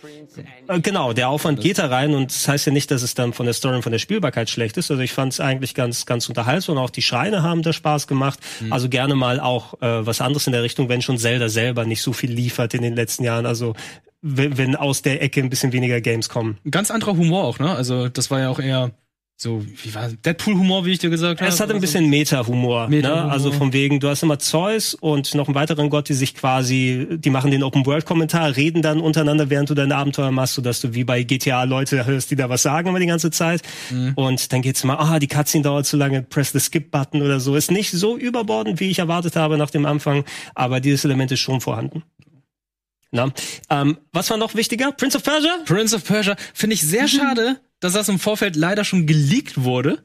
[0.67, 3.33] Äh, Genau, der Aufwand geht da rein und das heißt ja nicht, dass es dann
[3.33, 4.91] von der Story und von der Spielbarkeit schlecht ist.
[4.91, 8.07] Also ich fand es eigentlich ganz, ganz unterhaltsam und auch die Schreine haben da Spaß
[8.07, 8.39] gemacht.
[8.59, 8.73] Mhm.
[8.73, 12.01] Also gerne mal auch äh, was anderes in der Richtung, wenn schon Zelda selber nicht
[12.01, 13.45] so viel liefert in den letzten Jahren.
[13.45, 13.75] Also
[14.23, 16.57] wenn, wenn aus der Ecke ein bisschen weniger Games kommen.
[16.65, 17.75] Ein ganz anderer Humor auch, ne?
[17.75, 18.91] Also, das war ja auch eher
[19.35, 21.49] so, wie war Deadpool-Humor, wie ich dir gesagt habe.
[21.49, 22.87] Es hat ein bisschen Meta-Humor.
[22.87, 23.25] Meta-Humor.
[23.25, 23.31] Ne?
[23.31, 27.07] Also von wegen, du hast immer Zeus und noch einen weiteren Gott, die sich quasi,
[27.09, 31.03] die machen den Open-World-Kommentar, reden dann untereinander, während du deine Abenteuer machst, sodass du wie
[31.03, 33.63] bei GTA Leute hörst, die da was sagen immer die ganze Zeit.
[33.89, 34.13] Mhm.
[34.15, 37.55] Und dann geht's immer, ah, die Cutscene dauert zu lange, press the Skip-Button oder so.
[37.55, 40.23] Ist nicht so überbordend, wie ich erwartet habe nach dem Anfang,
[40.55, 42.03] aber dieses Element ist schon vorhanden.
[43.11, 43.31] Na?
[43.69, 44.91] Ähm, was war noch wichtiger?
[44.91, 45.57] Prince of Persia?
[45.65, 50.03] Prince of Persia finde ich sehr schade, dass das im Vorfeld leider schon geleakt wurde.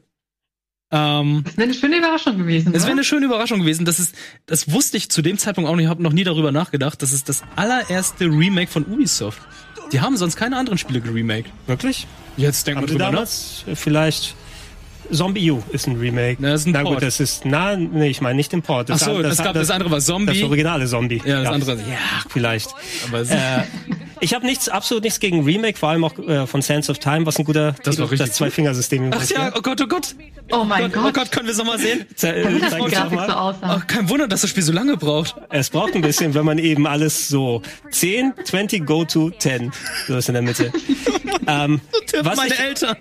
[0.91, 2.73] Ähm, Das wäre eine schöne Überraschung gewesen.
[2.73, 3.85] es wäre eine schöne Überraschung gewesen.
[3.85, 4.15] Das ist,
[4.47, 7.01] das wusste ich zu dem Zeitpunkt auch nicht, habe noch nie darüber nachgedacht.
[7.01, 9.39] Das ist das allererste Remake von Ubisoft.
[9.91, 11.51] Die haben sonst keine anderen Spiele geremaked.
[11.67, 12.07] Wirklich?
[12.37, 13.11] Jetzt denkt man drüber nach.
[13.11, 14.35] damals äh, vielleicht
[15.11, 16.37] Zombie U ist ein Remake.
[16.39, 16.95] Na, das ist ein Na Port.
[16.95, 18.89] gut, das ist, na, nee, ich meine nicht den Port.
[18.91, 20.43] Ach so, das, gab, das, andere war das Zombie.
[20.43, 21.21] originale Zombie.
[21.25, 21.75] ja, das andere.
[21.77, 21.97] Ja,
[22.29, 22.69] Vielleicht.
[23.07, 23.63] aber es- Äh,
[24.19, 27.25] ich habe nichts, absolut nichts gegen Remake, vor allem auch äh, von Sands of Time,
[27.25, 29.31] was ein guter Das richtig das Zwei-Fingersystem Ach ist.
[29.31, 30.15] ja, oh Gott, oh Gott.
[30.51, 31.03] Oh mein Gott, Gott.
[31.07, 32.05] Oh Gott, können wir es nochmal sehen?
[32.15, 32.77] Ze- äh, das so
[33.15, 33.31] mal.
[33.31, 33.75] aussah.
[33.77, 35.35] Oh, kein Wunder, dass das Spiel so lange braucht.
[35.49, 37.61] Es braucht ein bisschen, wenn man eben alles so
[37.91, 39.71] 10, 20, go to 10.
[40.07, 40.71] So ist in der Mitte.
[41.47, 41.81] ähm,
[42.23, 42.97] was, Meine ich, Eltern.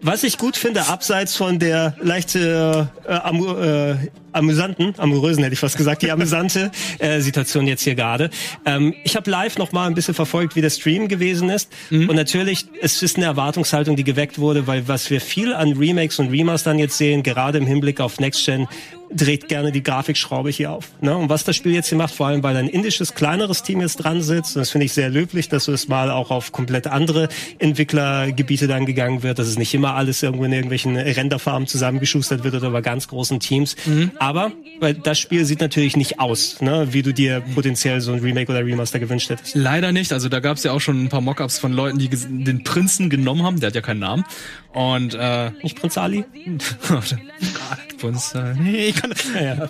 [0.00, 3.96] was ich gut finde, abseits von der leicht äh, amu äh,
[4.32, 8.30] amüsanten, amorösen hätte ich fast gesagt, die amüsante äh, Situation jetzt hier gerade.
[8.64, 11.70] Ähm, ich habe live noch mal ein bisschen verfolgt, wie der Stream gewesen ist.
[11.90, 16.18] Und natürlich, es ist eine Erwartungshaltung, die geweckt wurde, weil was wir viel an Remakes
[16.18, 18.66] und Remastern jetzt sehen, gerade im Hinblick auf Next Gen,
[19.14, 20.90] dreht gerne die Grafikschraube hier auf.
[21.00, 21.16] Ne?
[21.16, 23.96] Und was das Spiel jetzt hier macht, vor allem weil ein indisches, kleineres Team jetzt
[23.96, 27.28] dran sitzt, und das finde ich sehr löblich, dass es mal auch auf komplett andere
[27.58, 32.54] Entwicklergebiete dann gegangen wird, dass es nicht immer alles irgendwo in irgendwelchen Renderfarmen zusammengeschustert wird
[32.54, 33.76] oder bei ganz großen Teams.
[34.18, 36.88] Aber weil das Spiel sieht natürlich nicht aus, ne?
[36.92, 39.54] wie du dir potenziell so ein Remake oder Remaster gewünscht hättest.
[39.54, 40.12] Leider nicht.
[40.12, 43.10] Also da gab es ja auch schon ein paar Mockups von Leuten, die den Prinzen
[43.10, 43.60] genommen haben.
[43.60, 44.24] Der hat ja keinen Namen.
[44.72, 46.24] Und äh, Nicht Prinz Ali?
[48.02, 49.64] Prinz, nee, ich kann, ja,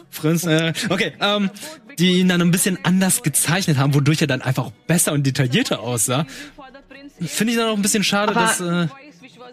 [0.46, 1.50] äh, okay, ähm,
[1.98, 5.80] die ihn dann ein bisschen anders gezeichnet haben, wodurch er dann einfach besser und detaillierter
[5.80, 6.26] aussah.
[7.20, 8.88] Finde ich dann auch ein bisschen schade, Aber- dass äh,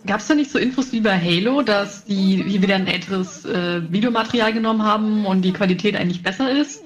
[0.05, 3.43] Gab es da nicht so Infos wie bei Halo, dass die hier wieder ein älteres
[3.43, 6.83] äh, Videomaterial genommen haben und die Qualität eigentlich besser ist?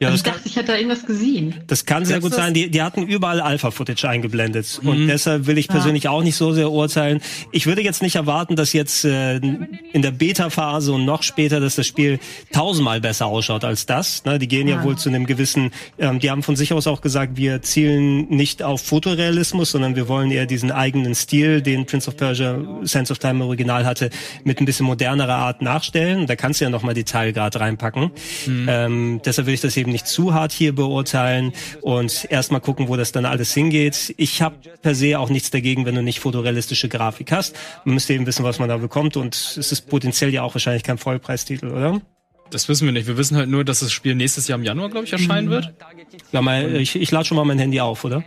[0.00, 1.54] Ja, das ich kann, dachte, ich hätte da irgendwas gesehen.
[1.66, 2.54] das kann sehr gut sein.
[2.54, 4.80] Die, die hatten überall Alpha-Footage eingeblendet.
[4.84, 7.20] Und deshalb will ich persönlich auch nicht so sehr urteilen.
[7.52, 11.74] Ich würde jetzt nicht erwarten, dass jetzt äh, in der Beta-Phase und noch später, dass
[11.74, 12.20] das Spiel
[12.52, 14.24] tausendmal besser ausschaut als das.
[14.24, 14.38] Ne?
[14.38, 14.84] Die gehen ja, Ja.
[14.84, 18.62] wohl zu einem gewissen, ähm, die haben von sich aus auch gesagt, wir zielen nicht
[18.62, 23.18] auf Fotorealismus, sondern wir wollen eher diesen eigenen Stil, den Prince of Persia Sense of
[23.18, 24.10] Time im Original hatte,
[24.44, 26.26] mit ein bisschen modernerer Art nachstellen.
[26.26, 28.10] Da kannst du ja nochmal Detailgrad reinpacken.
[28.46, 31.52] Ähm, deshalb will ich das eben nicht zu hart hier beurteilen
[31.82, 34.14] und erstmal gucken, wo das dann alles hingeht.
[34.16, 37.56] Ich habe per se auch nichts dagegen, wenn du nicht fotorealistische Grafik hast.
[37.84, 40.82] Man müsste eben wissen, was man da bekommt und es ist potenziell ja auch wahrscheinlich
[40.82, 42.00] kein Vollpreistitel, oder?
[42.50, 43.06] das wissen wir nicht.
[43.06, 45.18] Wir wissen halt nur, dass das Spiel nächstes Jahr im Januar, glaube ich, Mhm.
[45.18, 45.74] erscheinen wird.
[46.32, 48.24] Ja, mal, ich, ich lade schon mal mein Handy auf, oder?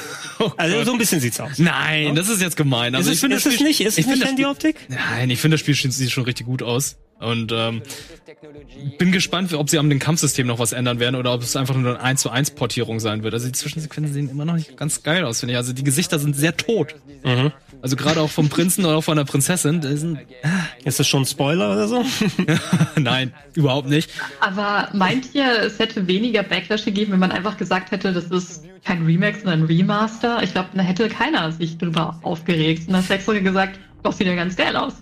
[0.56, 1.58] also so ein bisschen sieht's aus.
[1.58, 2.94] Nein, das ist jetzt gemein.
[2.94, 3.80] Also ist ich es, finde ist das es nicht?
[3.80, 4.76] Ist ich es nicht finde Handyoptik?
[4.88, 6.96] Nein, ich finde das Spiel sieht schon richtig gut aus.
[7.20, 7.82] Und ähm,
[8.98, 11.74] bin gespannt, ob sie am dem Kampfsystem noch was ändern werden oder ob es einfach
[11.74, 13.32] nur eine 1 zu 1 Portierung sein wird.
[13.32, 15.56] Also die Zwischensequenzen sehen immer noch nicht ganz geil aus, finde ich.
[15.56, 16.94] Also die Gesichter sind sehr tot.
[17.24, 17.52] Mhm.
[17.80, 19.80] Also gerade auch vom Prinzen oder auch von der Prinzessin.
[19.80, 20.18] Die sind,
[20.84, 22.04] Ist das schon ein Spoiler oder so?
[22.96, 24.10] nein, überhaupt nicht.
[24.40, 28.64] Aber meint ihr, es hätte weniger Backlash gegeben, wenn man einfach gesagt hätte, das ist
[28.84, 30.42] kein Remake, sondern ein Remaster?
[30.42, 32.86] Ich glaube, da hätte keiner sich drüber aufgeregt.
[32.86, 34.92] Und dann hat Sex sogar gesagt, doch, sieht ja ganz geil aus.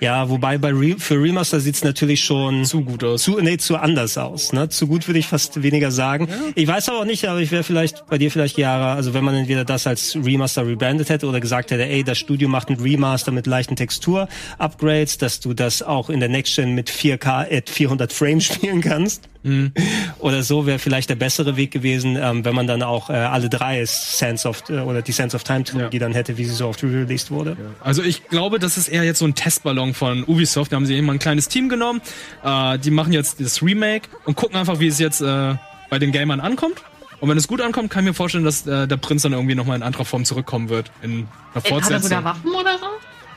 [0.00, 3.24] Ja, wobei bei Re für Remaster sieht's natürlich schon Zu gut aus.
[3.24, 4.52] zu, nee, zu anders aus.
[4.52, 4.68] Ne?
[4.68, 6.28] Zu gut würde ich fast weniger sagen.
[6.54, 9.24] Ich weiß aber auch nicht, aber ich wäre vielleicht bei dir vielleicht Jahre, also wenn
[9.24, 12.76] man entweder das als Remaster rebrandet hätte oder gesagt hätte, ey, das Studio macht ein
[12.76, 17.68] Remaster mit leichten Textur-Upgrades, dass du das auch in der Next Gen mit 4K at
[17.68, 19.28] 400 Frames spielen kannst.
[20.18, 23.48] Oder so wäre vielleicht der bessere Weg gewesen, ähm, wenn man dann auch äh, alle
[23.48, 26.68] drei Sense of äh, oder die Sense of Time Trilogie dann hätte, wie sie so
[26.68, 27.56] oft released wurde.
[27.82, 30.72] Also ich glaube, das ist eher jetzt so ein Testballon von Ubisoft.
[30.72, 32.00] Da haben sie immer ein kleines Team genommen.
[32.42, 35.54] Äh, die machen jetzt das Remake und gucken einfach, wie es jetzt äh,
[35.90, 36.82] bei den Gamern ankommt.
[37.20, 39.54] Und wenn es gut ankommt, kann ich mir vorstellen, dass äh, der Prinz dann irgendwie
[39.54, 40.90] nochmal in anderer Form zurückkommen wird.
[41.02, 42.02] In einer Ey, Hat er Fortsetzung.
[42.02, 42.86] sogar Waffen oder so?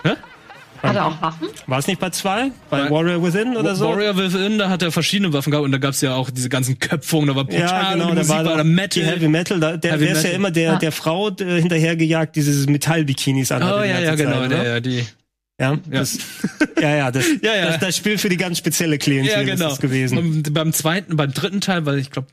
[0.09, 0.15] Hä?
[0.81, 1.47] Hat er auch Waffen?
[1.67, 2.51] War es nicht bei zwei?
[2.69, 3.87] Bei Bei- Warrior Within oder so?
[3.89, 6.49] Warrior Within, da hat er verschiedene Waffen gehabt und da gab es ja auch diese
[6.49, 9.03] ganzen Köpfungen, da war Portal, Ja, genau, die da Musik war war da Metal.
[9.03, 10.35] Die Heavy Metal, da, der, Heavy der ist ja Metal.
[10.39, 10.75] immer der, Ah.
[10.77, 13.73] der Frau äh, hinterhergejagt, die dieses Metallbikinis anhat.
[13.75, 15.05] Oh ja, ja, genau, Zeit, der, ja, die.
[15.61, 16.17] Ja, das,
[16.81, 17.65] ja, ja, das, Ja, ja.
[17.71, 19.53] Das, das Spiel für die ganz spezielle Klientel Ja, genau.
[19.67, 20.17] ist das gewesen.
[20.17, 22.29] Und beim zweiten, beim dritten Teil, weil ich glaube,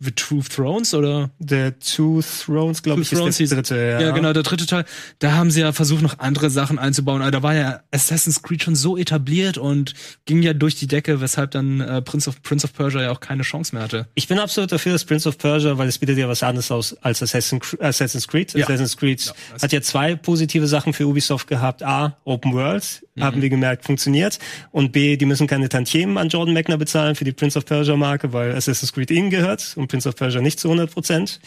[0.00, 3.76] The Two Thrones oder The Two Thrones, glaube ich, Two Thrones ist der dritte.
[3.76, 4.84] Ja, Ja, genau, der dritte Teil.
[5.18, 7.20] Da haben sie ja versucht, noch andere Sachen einzubauen.
[7.22, 9.94] Aber da war ja Assassin's Creed schon so etabliert und
[10.24, 13.20] ging ja durch die Decke, weshalb dann äh, Prince of Prince of Persia ja auch
[13.20, 14.06] keine Chance mehr hatte.
[14.14, 16.96] Ich bin absolut dafür, dass Prince of Persia, weil es bietet ja was anderes aus
[17.02, 18.52] als Assassin's Cre- Assassin's Creed.
[18.54, 18.64] Ja.
[18.64, 21.82] Assassin's Creed hat ja zwei positive Sachen für Ubisoft gehabt.
[21.82, 23.24] A, Open World, Mhm.
[23.24, 24.38] haben wir gemerkt, funktioniert.
[24.70, 27.96] Und B, die müssen keine Tantiemen an Jordan Mechner bezahlen für die Prince of Persia
[27.96, 31.40] Marke, weil Assassin's Creed ihnen gehört und Prince of Persia nicht zu 100 Prozent.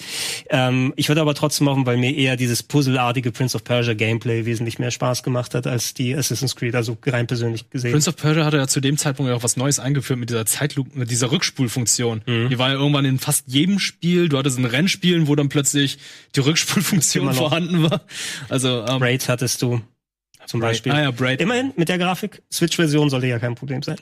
[0.49, 4.45] Ähm, ich würde aber trotzdem machen, weil mir eher dieses puzzelartige Prince of Persia Gameplay
[4.45, 7.91] wesentlich mehr Spaß gemacht hat als die Assassin's Creed, also rein persönlich gesehen.
[7.91, 10.45] Prince of Persia hatte ja zu dem Zeitpunkt ja auch was Neues eingeführt mit dieser
[10.45, 12.22] Zeitlupe, mit dieser Rückspulfunktion.
[12.26, 12.49] Mhm.
[12.49, 14.30] Die war ja irgendwann in fast jedem Spiel.
[14.30, 15.97] Du hattest ein Rennspielen, wo dann plötzlich
[16.36, 18.01] die Rückspulfunktion vorhanden war.
[18.49, 19.82] Also ähm, Raid hattest du
[20.46, 20.72] zum Braid.
[20.72, 20.92] Beispiel.
[20.92, 21.42] Ah ja, Braid.
[21.42, 23.98] Immerhin, mit der Grafik, Switch-Version sollte ja kein Problem sein.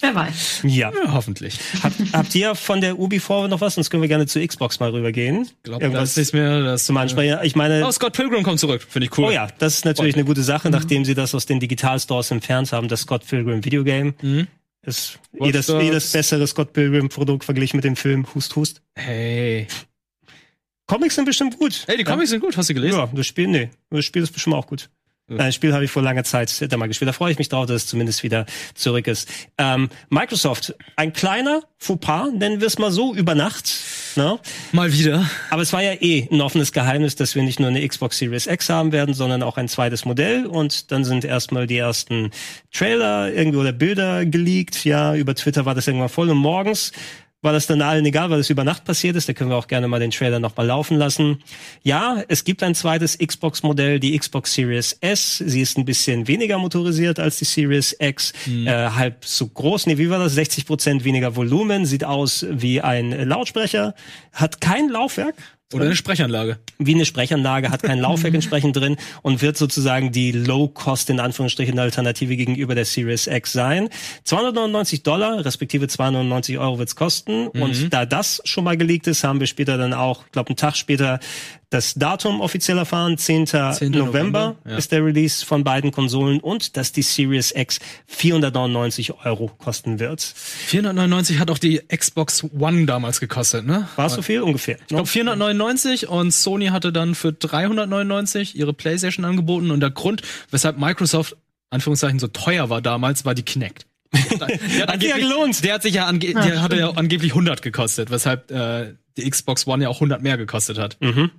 [0.00, 0.60] Wer weiß.
[0.62, 0.92] Ja.
[0.92, 1.58] ja, hoffentlich.
[1.82, 3.74] Hab, habt ihr von der Ubi Forward noch was?
[3.74, 5.42] Sonst können wir gerne zu Xbox mal rübergehen.
[5.42, 7.38] Ich glaube, Irgendwas das ist mir das zum Ansprechen.
[7.42, 8.86] Ich meine, Oh, Scott Pilgrim kommt zurück.
[8.88, 9.24] Finde ich cool.
[9.24, 12.70] oh ja, das ist natürlich eine gute Sache, nachdem sie das aus den Digitalstores entfernt
[12.72, 14.14] haben, das Scott Pilgrim Videogame.
[14.22, 14.46] Mhm.
[14.82, 15.82] Ist jedes, Dogs.
[15.82, 18.80] jedes bessere Scott Pilgrim Produkt verglichen mit dem Film Hust Hust.
[18.94, 19.66] Hey.
[20.88, 21.84] Comics sind bestimmt gut.
[21.86, 22.56] Hey, die Comics sind gut.
[22.56, 22.98] Hast du Ja, gelesen?
[22.98, 23.70] ja das Spiel, nee.
[23.90, 24.88] Das Spiel ist bestimmt auch gut.
[25.30, 25.36] Ja.
[25.36, 27.06] Ein Spiel habe ich vor langer Zeit da mal gespielt.
[27.08, 29.28] Da freue ich mich drauf, dass es zumindest wieder zurück ist.
[29.58, 33.70] Ähm, Microsoft, ein kleiner Fauxpas, nennen wir es mal so, über Nacht.
[34.16, 34.38] Ne?
[34.72, 35.28] Mal wieder.
[35.50, 38.46] Aber es war ja eh ein offenes Geheimnis, dass wir nicht nur eine Xbox Series
[38.46, 40.46] X haben werden, sondern auch ein zweites Modell.
[40.46, 42.30] Und dann sind erstmal die ersten
[42.72, 44.86] Trailer irgendwie oder Bilder geleakt.
[44.86, 46.30] Ja, über Twitter war das irgendwann voll.
[46.30, 46.92] Und morgens
[47.40, 49.28] war das dann allen egal, weil es über Nacht passiert ist.
[49.28, 51.42] Da können wir auch gerne mal den Trailer noch mal laufen lassen.
[51.82, 55.38] Ja, es gibt ein zweites Xbox-Modell, die Xbox Series S.
[55.38, 58.32] Sie ist ein bisschen weniger motorisiert als die Series X.
[58.66, 59.86] Äh, halb so groß.
[59.86, 60.34] Nee, wie war das?
[60.34, 61.86] 60 Prozent weniger Volumen.
[61.86, 63.94] Sieht aus wie ein Lautsprecher.
[64.32, 65.36] Hat kein Laufwerk.
[65.74, 66.58] Oder eine Sprechanlage.
[66.78, 71.78] wie eine Sprechanlage, hat kein Laufwerk entsprechend drin und wird sozusagen die Low-Cost in Anführungsstrichen
[71.78, 73.90] Alternative gegenüber der Series X sein.
[74.24, 77.48] 299 Dollar, respektive 299 Euro wird's kosten.
[77.48, 80.56] Und da das schon mal geleakt ist, haben wir später dann auch, ich glaube, einen
[80.56, 81.20] Tag später
[81.70, 83.18] das Datum offiziell erfahren.
[83.18, 83.46] 10.
[83.46, 83.90] 10.
[83.90, 84.76] November, November, ja.
[84.76, 90.22] ist der Release von beiden Konsolen und dass die Series X 499 Euro kosten wird.
[90.22, 93.88] 499 hat auch die Xbox One damals gekostet, ne?
[93.96, 94.40] War es so viel?
[94.42, 94.76] Ungefähr.
[94.80, 100.22] Ich glaube 499 und Sony hatte dann für 399 ihre PlayStation angeboten und der Grund,
[100.50, 101.36] weshalb Microsoft
[101.70, 103.86] Anführungszeichen so teuer war damals, war die Kinect.
[104.12, 105.64] Der hat, Hat sich ja angeblich- gelohnt.
[105.64, 109.66] Der hat sich ja, ange der hatte ja angeblich 100 gekostet, weshalb äh, die Xbox
[109.66, 110.96] One ja auch 100 mehr gekostet hat.
[111.00, 111.30] Mhm.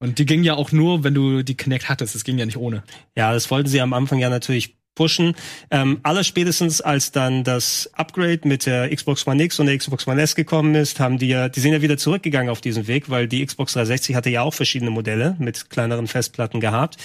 [0.00, 2.14] Und die ging ja auch nur, wenn du die Kinect hattest.
[2.14, 2.84] Das ging ja nicht ohne.
[3.16, 5.34] Ja, das wollten sie am Anfang ja natürlich pushen.
[5.70, 10.08] Ähm, aller spätestens als dann das Upgrade mit der Xbox One X und der Xbox
[10.08, 13.08] One S gekommen ist, haben die ja, die sind ja wieder zurückgegangen auf diesen Weg,
[13.08, 16.96] weil die Xbox 360 hatte ja auch verschiedene Modelle mit kleineren Festplatten gehabt.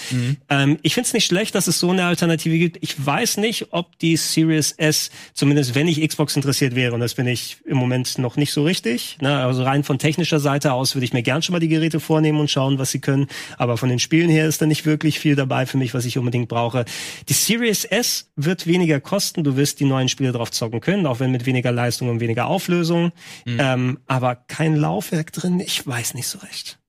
[0.50, 2.80] Ähm, ich finde es nicht schlecht, dass es so eine Alternative gibt.
[2.82, 7.14] Ich weiß nicht, ob die Series S, zumindest wenn ich Xbox interessiert wäre, und das
[7.14, 10.96] bin ich im Moment noch nicht so richtig, ne, also rein von technischer Seite aus
[10.96, 13.28] würde ich mir gern schon mal die Geräte vornehmen und schauen, was sie können.
[13.58, 16.18] Aber von den Spielen her ist da nicht wirklich viel dabei für mich, was ich
[16.18, 16.86] unbedingt brauche.
[17.30, 19.44] Die Series S wird weniger kosten.
[19.44, 22.48] Du wirst die neuen Spiele drauf zocken können, auch wenn mit weniger Leistung und weniger
[22.48, 23.12] Auflösung.
[23.46, 25.60] Ähm, aber kein Laufwerk drin.
[25.60, 26.80] Ich weiß nicht so recht.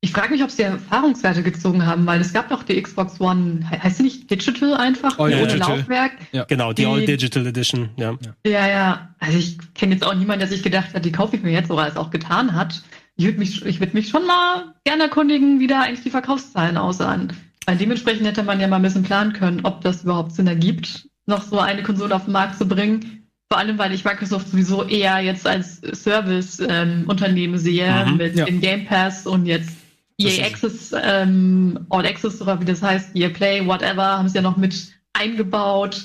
[0.00, 3.68] Ich frage mich, ob sie Erfahrungswerte gezogen haben, weil es gab doch die Xbox One,
[3.68, 5.78] he- heißt sie nicht Digital einfach, All ohne Digital.
[5.78, 6.12] Laufwerk?
[6.46, 7.90] Genau, die Die- All Digital Edition.
[7.96, 8.16] Ja.
[8.46, 9.14] Ja, ja.
[9.18, 11.70] Also ich kenne jetzt auch niemanden, der sich gedacht hat, die kaufe ich mir jetzt
[11.72, 12.80] oder es auch getan hat.
[13.16, 16.76] Ich würde mich, ich würde mich schon mal gerne erkundigen, wie da eigentlich die Verkaufszahlen
[16.76, 17.32] aussahen.
[17.66, 21.08] Weil dementsprechend hätte man ja mal ein bisschen planen können, ob das überhaupt Sinn ergibt,
[21.26, 23.28] noch so eine Konsole auf den Markt zu bringen.
[23.50, 28.44] Vor allem, weil ich Microsoft sowieso eher jetzt als Service-Unternehmen ähm, sehe, Mhm, mit ja.
[28.44, 29.70] dem Game Pass und jetzt
[30.18, 34.42] EA Access, ähm, All Access oder wie das heißt, EA Play, whatever, haben sie ja
[34.42, 36.02] noch mit eingebaut.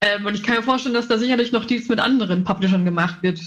[0.00, 3.22] Ähm, und ich kann mir vorstellen, dass da sicherlich noch dies mit anderen Publishern gemacht
[3.22, 3.40] wird.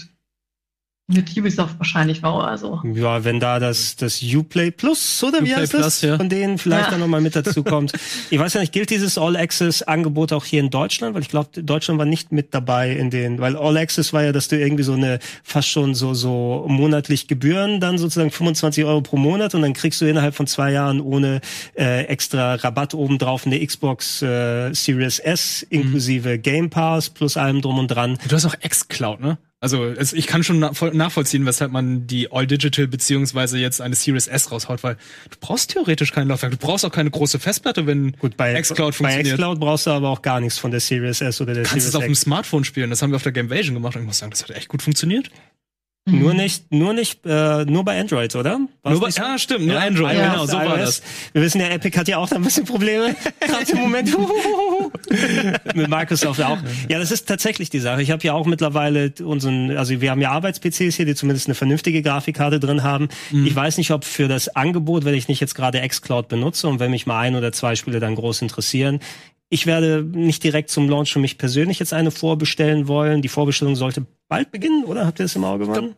[1.12, 2.80] Mit Ubisoft wahrscheinlich noch oder so.
[2.94, 5.80] Ja, wenn da das, das Uplay Plus, oder wie Uplay heißt das?
[5.80, 6.16] Plus, ja.
[6.16, 6.90] Von denen vielleicht Ja.
[6.92, 7.92] dann nochmal mit dazu kommt.
[8.30, 11.14] ich weiß ja nicht, gilt dieses All-Access-Angebot auch hier in Deutschland?
[11.14, 14.48] Weil ich glaube, Deutschland war nicht mit dabei in den, weil All-Access war ja, dass
[14.48, 19.16] du irgendwie so eine, fast schon so, so monatlich Gebühren, dann sozusagen 25 Euro pro
[19.16, 21.40] Monat und dann kriegst du innerhalb von zwei Jahren ohne
[21.76, 27.78] äh, extra Rabatt obendrauf eine Xbox äh, Series S inklusive Game Pass plus allem drum
[27.78, 28.18] und dran.
[28.28, 29.38] Du hast auch xCloud, ne?
[29.62, 33.82] Also es, ich kann schon na voll nachvollziehen, weshalb man die All Digital beziehungsweise jetzt
[33.82, 34.94] eine Series S raushaut, weil
[35.28, 38.92] du brauchst theoretisch kein Laufwerk, du brauchst auch keine große Festplatte, wenn Gut, bei xCloud
[38.92, 39.34] bei funktioniert.
[39.34, 41.84] xCloud brauchst du aber auch gar nichts von der Series S oder der Du kannst
[41.86, 42.14] es Series auf dem.
[42.14, 42.88] Smartphone spielen.
[42.88, 44.80] Das haben wir auf der Gamevasion gemacht und ich muss sagen, das hat echt gut
[44.80, 45.30] funktioniert.
[46.06, 48.58] Nur nicht, nur nicht, äh, nur bei Android, oder?
[48.82, 49.22] War's Nur bei, so?
[49.22, 50.30] ja, stimmt, nur Ja, Android, Ja.
[50.32, 51.02] genau, so war das.
[51.32, 53.14] Wir wissen ja, Epic hat ja auch da ein bisschen Probleme.
[53.40, 54.10] Gerade im Moment.
[55.74, 56.58] Mit Microsoft auch.
[56.88, 58.02] Ja, das ist tatsächlich die Sache.
[58.02, 61.54] Ich habe ja auch mittlerweile unseren, also wir haben ja Arbeits-PCs hier, die zumindest eine
[61.54, 63.08] vernünftige Grafikkarte drin haben.
[63.30, 63.46] Mhm.
[63.46, 66.80] Ich weiß nicht, ob für das Angebot, wenn ich nicht jetzt gerade xCloud benutze und
[66.80, 69.00] wenn mich mal ein oder zwei Spiele dann groß interessieren,
[69.50, 73.20] ich werde nicht direkt zum Launch für mich persönlich jetzt eine vorbestellen wollen.
[73.20, 75.06] Die Vorbestellung sollte bald beginnen, oder?
[75.06, 75.94] Habt ihr das im Auge, Mann?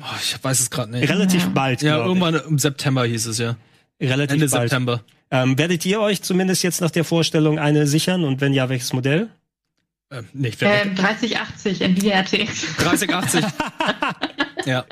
[0.00, 1.08] Oh, ich weiß es gerade nicht.
[1.08, 1.82] Relativ bald.
[1.82, 3.56] Ja, irgendwann im September hieß es ja.
[3.98, 4.10] Ich.
[4.10, 4.70] Relativ Ende bald.
[4.70, 5.04] September.
[5.30, 8.92] Ähm, werdet ihr euch zumindest jetzt nach der Vorstellung eine sichern und wenn ja, welches
[8.92, 9.28] Modell?
[10.10, 12.76] Ähm, nee, ich werd- Ähm, 3080 Nvidia RTX.
[12.78, 13.44] 3080.
[14.66, 14.84] ja.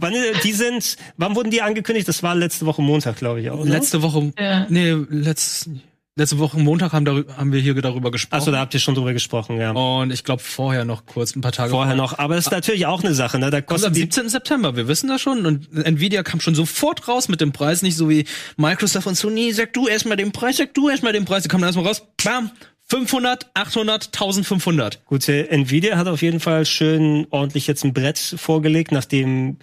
[0.00, 0.96] Wann äh, die sind?
[1.16, 2.08] Wann wurden die angekündigt?
[2.08, 3.58] Das war letzte Woche Montag, glaube ich auch.
[3.60, 3.70] oder?
[3.70, 4.66] Letzte Woche, Ja.
[4.68, 5.70] nee, letzt,
[6.16, 8.40] letzte Woche Montag haben, darüber, haben wir hier darüber gesprochen.
[8.40, 9.72] Achso, da habt ihr schon drüber gesprochen, ja.
[9.72, 12.18] Und ich glaube vorher noch kurz, ein paar Tage Vorher noch.
[12.18, 13.50] Aber das ist natürlich auch eine Sache, ne?
[13.50, 14.30] Da kostet am die 17.
[14.30, 15.44] September, wir wissen das schon.
[15.44, 18.24] Und Nvidia kam schon sofort raus mit dem Preis, nicht so wie
[18.56, 21.42] Microsoft und Sony, sag du erstmal den Preis, sag du erstmal den Preis.
[21.42, 22.50] Die kommen dann erstmal raus, bam,
[22.88, 25.04] 500, 800, 1500.
[25.04, 29.58] Gut, äh, Nvidia hat auf jeden Fall schön ordentlich jetzt ein Brett vorgelegt, nachdem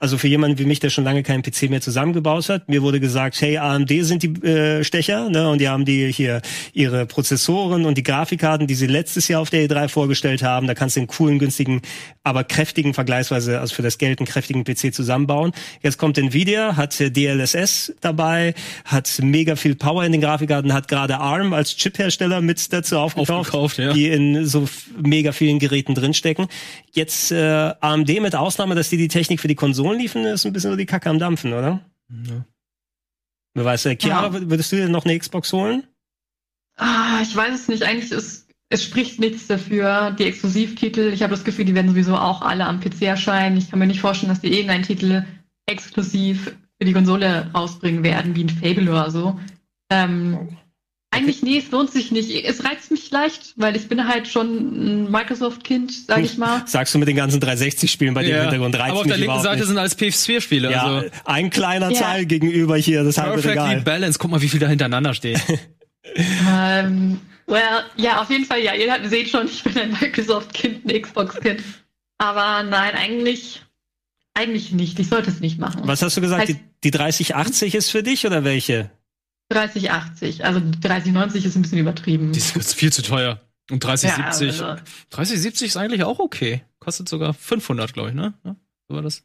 [0.00, 3.00] also für jemanden wie mich, der schon lange keinen PC mehr zusammengebaut hat, mir wurde
[3.00, 6.40] gesagt, hey, AMD sind die äh, Stecher, ne, und die haben die hier
[6.72, 10.74] ihre Prozessoren und die Grafikkarten, die sie letztes Jahr auf der E3 vorgestellt haben, da
[10.74, 11.82] kannst du einen coolen, günstigen,
[12.24, 15.52] aber kräftigen, vergleichsweise, also für das Geld einen kräftigen PC zusammenbauen.
[15.82, 18.54] Jetzt kommt Nvidia, hat äh, DLSS dabei,
[18.86, 23.50] hat mega viel Power in den Grafikkarten, hat gerade ARM als Chiphersteller mit dazu aufgekauft,
[23.50, 23.92] Aufgekauft, ja.
[23.92, 24.66] die in so
[24.98, 26.46] mega vielen Geräten drinstecken.
[26.92, 30.52] Jetzt äh, AMD mit Ausnahme, dass die die Technik für die Konsolen liefen, ist ein
[30.52, 31.80] bisschen so die Kacke am Dampfen, oder?
[32.10, 32.44] Ja.
[33.54, 34.32] Wer weiß, äh, Chiara, Ja.
[34.32, 35.84] wür- würdest du dir noch eine Xbox holen?
[36.76, 37.82] Ah, ich weiß es nicht.
[37.82, 40.12] Eigentlich ist es spricht nichts dafür.
[40.12, 43.56] Die Exklusivtitel, ich habe das Gefühl, die werden sowieso auch alle am PC erscheinen.
[43.56, 45.24] Ich kann mir nicht vorstellen, dass die irgendeinen Titel
[45.66, 46.46] exklusiv
[46.78, 49.38] für die Konsole rausbringen werden, wie ein Fable oder so.
[49.90, 50.56] Ähm,
[51.12, 52.30] Eigentlich, nee, es lohnt sich nicht.
[52.44, 56.62] Es reizt mich leicht, weil ich bin halt schon ein Microsoft-Kind, sage ich mal.
[56.66, 58.42] Sagst du mit den ganzen 360-Spielen bei dem Ja.
[58.42, 59.66] Hintergrund reizt Aber auf mich der linken Seite nicht.
[59.66, 60.70] sind alles PS4-Spiele.
[60.70, 62.00] ja, also ein kleiner Ja.
[62.00, 63.80] Teil gegenüber hier, das halbe perfectly Regal.
[63.82, 64.20] balanced.
[64.20, 65.40] Guck mal, wie viel da hintereinander steht.
[66.48, 71.02] Ähm, well, ja, auf jeden Fall, ja, ihr seht schon, ich bin ein Microsoft-Kind, ein
[71.02, 71.62] Xbox-Kind.
[72.18, 73.62] Aber nein, eigentlich,
[74.34, 74.98] eigentlich nicht.
[74.98, 75.82] Ich sollte es nicht machen.
[75.84, 76.42] Was hast du gesagt?
[76.44, 78.90] Heißt- Die, die 3080 ist für dich oder welche?
[79.50, 80.44] 3080.
[80.44, 82.32] Also 3090 ist ein bisschen übertrieben.
[82.32, 83.40] Die ist viel zu teuer.
[83.70, 84.58] Und 3070.
[84.58, 86.62] Ja, also- 3070 ist eigentlich auch okay.
[86.78, 88.34] Kostet sogar 500, glaube ich, ne?
[88.44, 88.56] Ja,
[88.88, 89.22] so war das.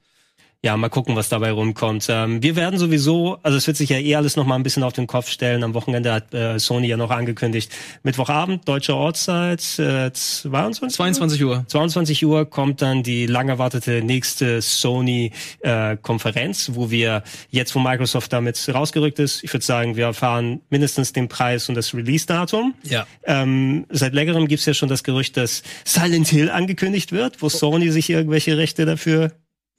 [0.66, 2.08] Ja, mal gucken, was dabei rumkommt.
[2.10, 4.82] Ähm, wir werden sowieso, also es wird sich ja eh alles noch mal ein bisschen
[4.82, 5.64] auf den Kopf stellen.
[5.64, 11.66] Am Wochenende hat äh, Sony ja noch angekündigt, Mittwochabend, deutsche Ortszeit, äh, 22 22 Uhr.
[11.68, 18.68] 22 Uhr kommt dann die lang erwartete nächste Sony-Konferenz, wo wir jetzt, wo Microsoft damit
[18.74, 22.74] rausgerückt ist, ich würde sagen, wir erfahren mindestens den Preis und das Release-Datum.
[22.82, 23.06] Ja.
[23.24, 27.92] Ähm, seit längerem gibt's ja schon das Gerücht, dass Silent Hill angekündigt wird, wo Sony
[27.92, 29.32] sich irgendwelche Rechte dafür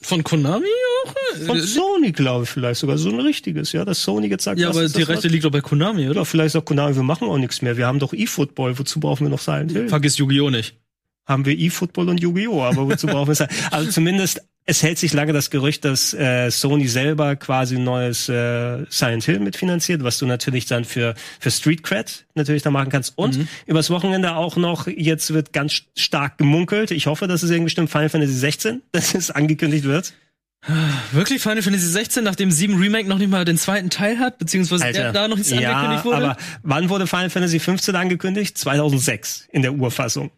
[0.02, 0.66] Von Konami
[1.04, 1.14] auch?
[1.46, 4.68] von Sony, glaube ich, vielleicht sogar so ein richtiges, ja, dass Sony jetzt sagt, ja,
[4.68, 6.12] aber die Rechte liegt doch bei Konami, oder?
[6.12, 7.76] Oder vielleicht sagt Konami, wir machen auch nichts mehr.
[7.76, 9.88] Wir haben doch eFootball, wozu brauchen wir noch Silent Hill?
[9.88, 10.50] Vergiss Yu-Gi-Oh!
[10.50, 10.76] nicht.
[11.26, 12.62] haben wir eFootball und Yu-Gi-Oh!
[12.62, 13.40] Aber wozu brauchen wir es?
[13.70, 18.28] Also zumindest, es hält sich lange das Gerücht, dass äh, Sony selber quasi ein neues
[18.28, 22.90] äh, Silent Hill mitfinanziert, was du natürlich dann für, für Street Cred natürlich da machen
[22.90, 23.12] kannst.
[23.16, 23.48] Und Mhm.
[23.66, 26.90] übers Wochenende auch noch, jetzt wird ganz stark gemunkelt.
[26.90, 30.12] Ich hoffe, dass es irgendwie stimmt, Final Fantasy 16, dass es angekündigt wird.
[31.12, 34.84] Wirklich Final Fantasy 16, nachdem 7 Remake noch nicht mal den zweiten Teil hat, beziehungsweise
[34.84, 35.00] Alter.
[35.00, 36.16] der, da noch nichts ja, angekündigt wurde?
[36.16, 38.58] aber wann wurde Final Fantasy 15 angekündigt?
[38.58, 40.32] 2006 in der Urfassung.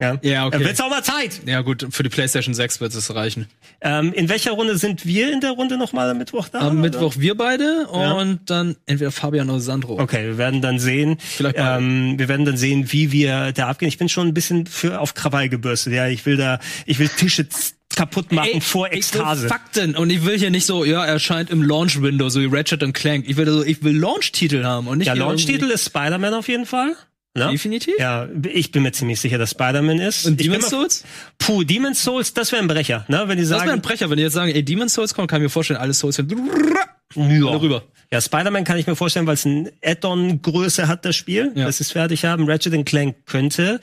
[0.00, 0.58] Ja, Ja, okay.
[0.58, 1.40] Da wird's auch mal Zeit.
[1.46, 3.46] ja gut, für die PlayStation 6 wird es reichen.
[3.80, 6.58] Ähm, in welcher Runde sind wir in der Runde nochmal am Mittwoch da?
[6.58, 6.74] Am oder?
[6.74, 8.12] Mittwoch wir beide Ja.
[8.12, 10.00] und dann entweder Fabian oder Sandro.
[10.00, 11.16] Okay, wir werden dann sehen.
[11.20, 13.88] Vielleicht ähm, wir werden dann sehen, wie wir da abgehen.
[13.88, 15.92] Ich bin schon ein bisschen für auf Krawall gebürstet.
[15.92, 17.46] Ja, ich will da, ich will Tische
[17.94, 19.36] kaputt machen vor Ekstase.
[19.36, 22.46] Ich will Fakten und ich will hier nicht so, ja, erscheint im Launch-Window, so wie
[22.46, 23.26] Ratchet und Clank.
[23.28, 26.48] Ich will so, ich will Launch-Titel haben und nicht Ja, hier Launch-Titel ist Spider-Man auf
[26.48, 26.96] jeden Fall.
[27.36, 27.50] Ne?
[27.50, 27.94] Definitiv.
[27.98, 30.24] Ja, ich bin mir ziemlich sicher, dass Spider-Man ist.
[30.24, 31.04] Und Demon's Souls?
[31.38, 33.24] Puh, Demon's Souls, das wäre ein Brecher, ne?
[33.26, 35.28] Wenn die Das sagen, wäre ein Brecher, wenn die jetzt sagen, ey, Demon's Souls kommt,
[35.28, 37.56] kann ich mir vorstellen, alle Souls sind ja.
[37.56, 37.82] rüber.
[38.12, 41.64] Ja, Spider-Man kann ich mir vorstellen, weil es ein Add-on-Größe hat, das Spiel, Ja.
[41.66, 42.48] das ist fertig haben.
[42.48, 43.80] Ratchet Clank könnte.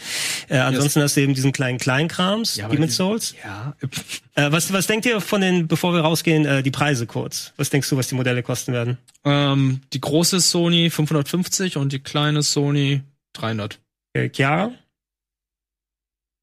[0.47, 3.35] Äh, ansonsten hast du eben diesen kleinen Kleinkrams, Ja, Demon's Souls.
[3.43, 3.75] Ja.
[4.35, 7.51] Äh, was, was denkt ihr von den, bevor wir rausgehen, äh, die Preise kurz?
[7.57, 8.97] Was denkst du, was die Modelle kosten werden?
[9.25, 13.01] Ähm, die große Sony 550 und die kleine Sony
[13.33, 13.79] 300.
[14.13, 14.71] Äh, Chiara?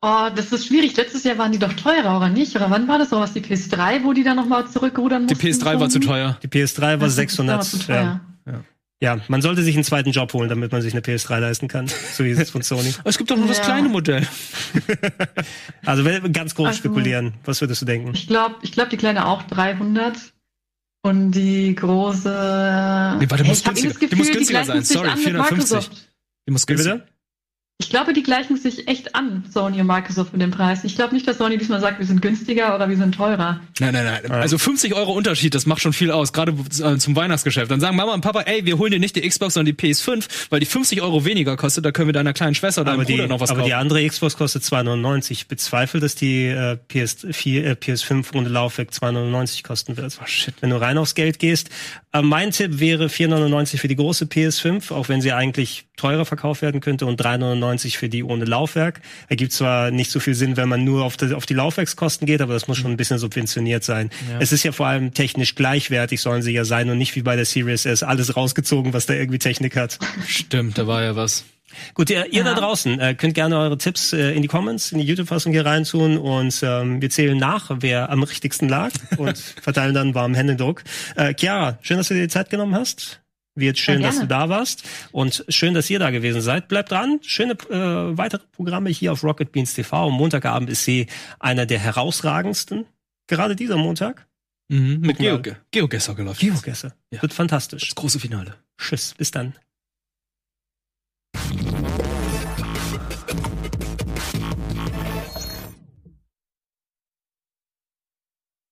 [0.00, 0.96] Oh, das ist schwierig.
[0.96, 2.54] Letztes Jahr waren die doch teurer, oder nicht?
[2.54, 3.12] Oder wann war das?
[3.12, 5.48] Oder was die PS3, wo die dann nochmal zurückrudern Die mussten?
[5.48, 6.38] PS3 war zu teuer.
[6.42, 7.64] Die PS3 war Das ist 600.
[7.64, 8.20] zu ja.
[8.44, 8.64] teuer.
[9.02, 11.88] ja, man sollte sich einen zweiten Job holen, damit man sich eine PS3 leisten kann.
[12.12, 12.94] So wie es von Sony.
[13.04, 13.64] Es gibt doch nur das Ja.
[13.64, 14.26] kleine Modell.
[15.84, 18.12] Also wenn wir ganz grob Also- spekulieren, was würdest du denken?
[18.14, 20.16] Ich glaube, ich glaub, die kleine auch 300.
[21.02, 23.16] Und die große.
[23.20, 24.84] Nee, warte, muss günstiger- das die muss günstiger sein.
[24.84, 25.70] Sorry, an mit 450.
[25.76, 26.08] Microsoft.
[26.48, 26.94] Die muss Wie günstig.
[26.94, 27.17] bitte?
[27.80, 30.82] Ich glaube, die gleichen sich echt an, Sony und Microsoft mit dem Preis.
[30.82, 33.60] Ich glaube nicht, dass Sony diesmal sagt, wir sind günstiger oder wir sind teurer.
[33.78, 34.32] Nein, nein, nein.
[34.32, 36.52] Also 50 Euro Unterschied, das macht schon viel aus, gerade
[36.82, 37.70] äh, zum Weihnachtsgeschäft.
[37.70, 40.26] Dann sagen Mama und Papa, ey, wir holen dir nicht die Xbox, sondern die PS5,
[40.50, 43.06] weil die 50 Euro weniger kostet, da können wir deiner kleinen Schwester oder Aber deinem
[43.06, 43.80] die, Bruder noch was aber die kaufen.
[43.80, 45.30] andere Xbox kostet 2,99.
[45.30, 50.18] Ich bezweifle, dass die äh, PS4, äh, PS5 ohne Laufwerk 2,99 kosten wird.
[50.20, 50.52] Oh, shit.
[50.60, 51.70] Wenn du rein aufs Geld gehst.
[52.12, 56.62] Äh, mein Tipp wäre 4,99 für die große PS5, auch wenn sie eigentlich teurer verkauft
[56.62, 59.00] werden könnte und 3,99 für die ohne Laufwerk.
[59.28, 62.40] Ergibt zwar nicht so viel Sinn, wenn man nur auf die, auf die Laufwerkskosten geht,
[62.40, 64.10] aber das muss schon ein bisschen subventioniert sein.
[64.40, 67.36] Es ist ja vor allem technisch gleichwertig, sollen sie ja sein und nicht wie bei
[67.36, 69.98] der Series S alles rausgezogen, was da irgendwie Technik hat.
[70.26, 71.44] Stimmt, da war ja was.
[71.92, 72.44] Gut, ihr, ihr Ja.
[72.44, 75.66] da draußen äh, könnt gerne eure Tipps äh, in die Comments, in die YouTube-Fassung hier
[75.66, 80.82] reintun und ähm, wir zählen nach, wer am richtigsten lag und verteilen dann warmen Händedruck.
[81.14, 83.20] Äh, Chiara, schön, dass du dir die Zeit genommen hast.
[83.58, 86.68] Wird schön, dass du da warst und schön, dass ihr da gewesen seid.
[86.68, 87.18] Bleibt dran.
[87.22, 90.06] Schöne äh, weitere Programme hier auf Rocket Beans TV.
[90.06, 91.06] Am Montagabend ist sie
[91.40, 92.86] einer der herausragendsten.
[93.26, 94.28] Gerade dieser Montag.
[94.68, 95.30] Mhm, mit genau.
[95.38, 95.56] Geoge.
[95.70, 96.40] Geoge Soccer läuft.
[97.10, 97.22] Ja.
[97.22, 97.88] Wird fantastisch.
[97.88, 98.54] Das große Finale.
[98.78, 99.14] Tschüss.
[99.16, 99.54] Bis dann.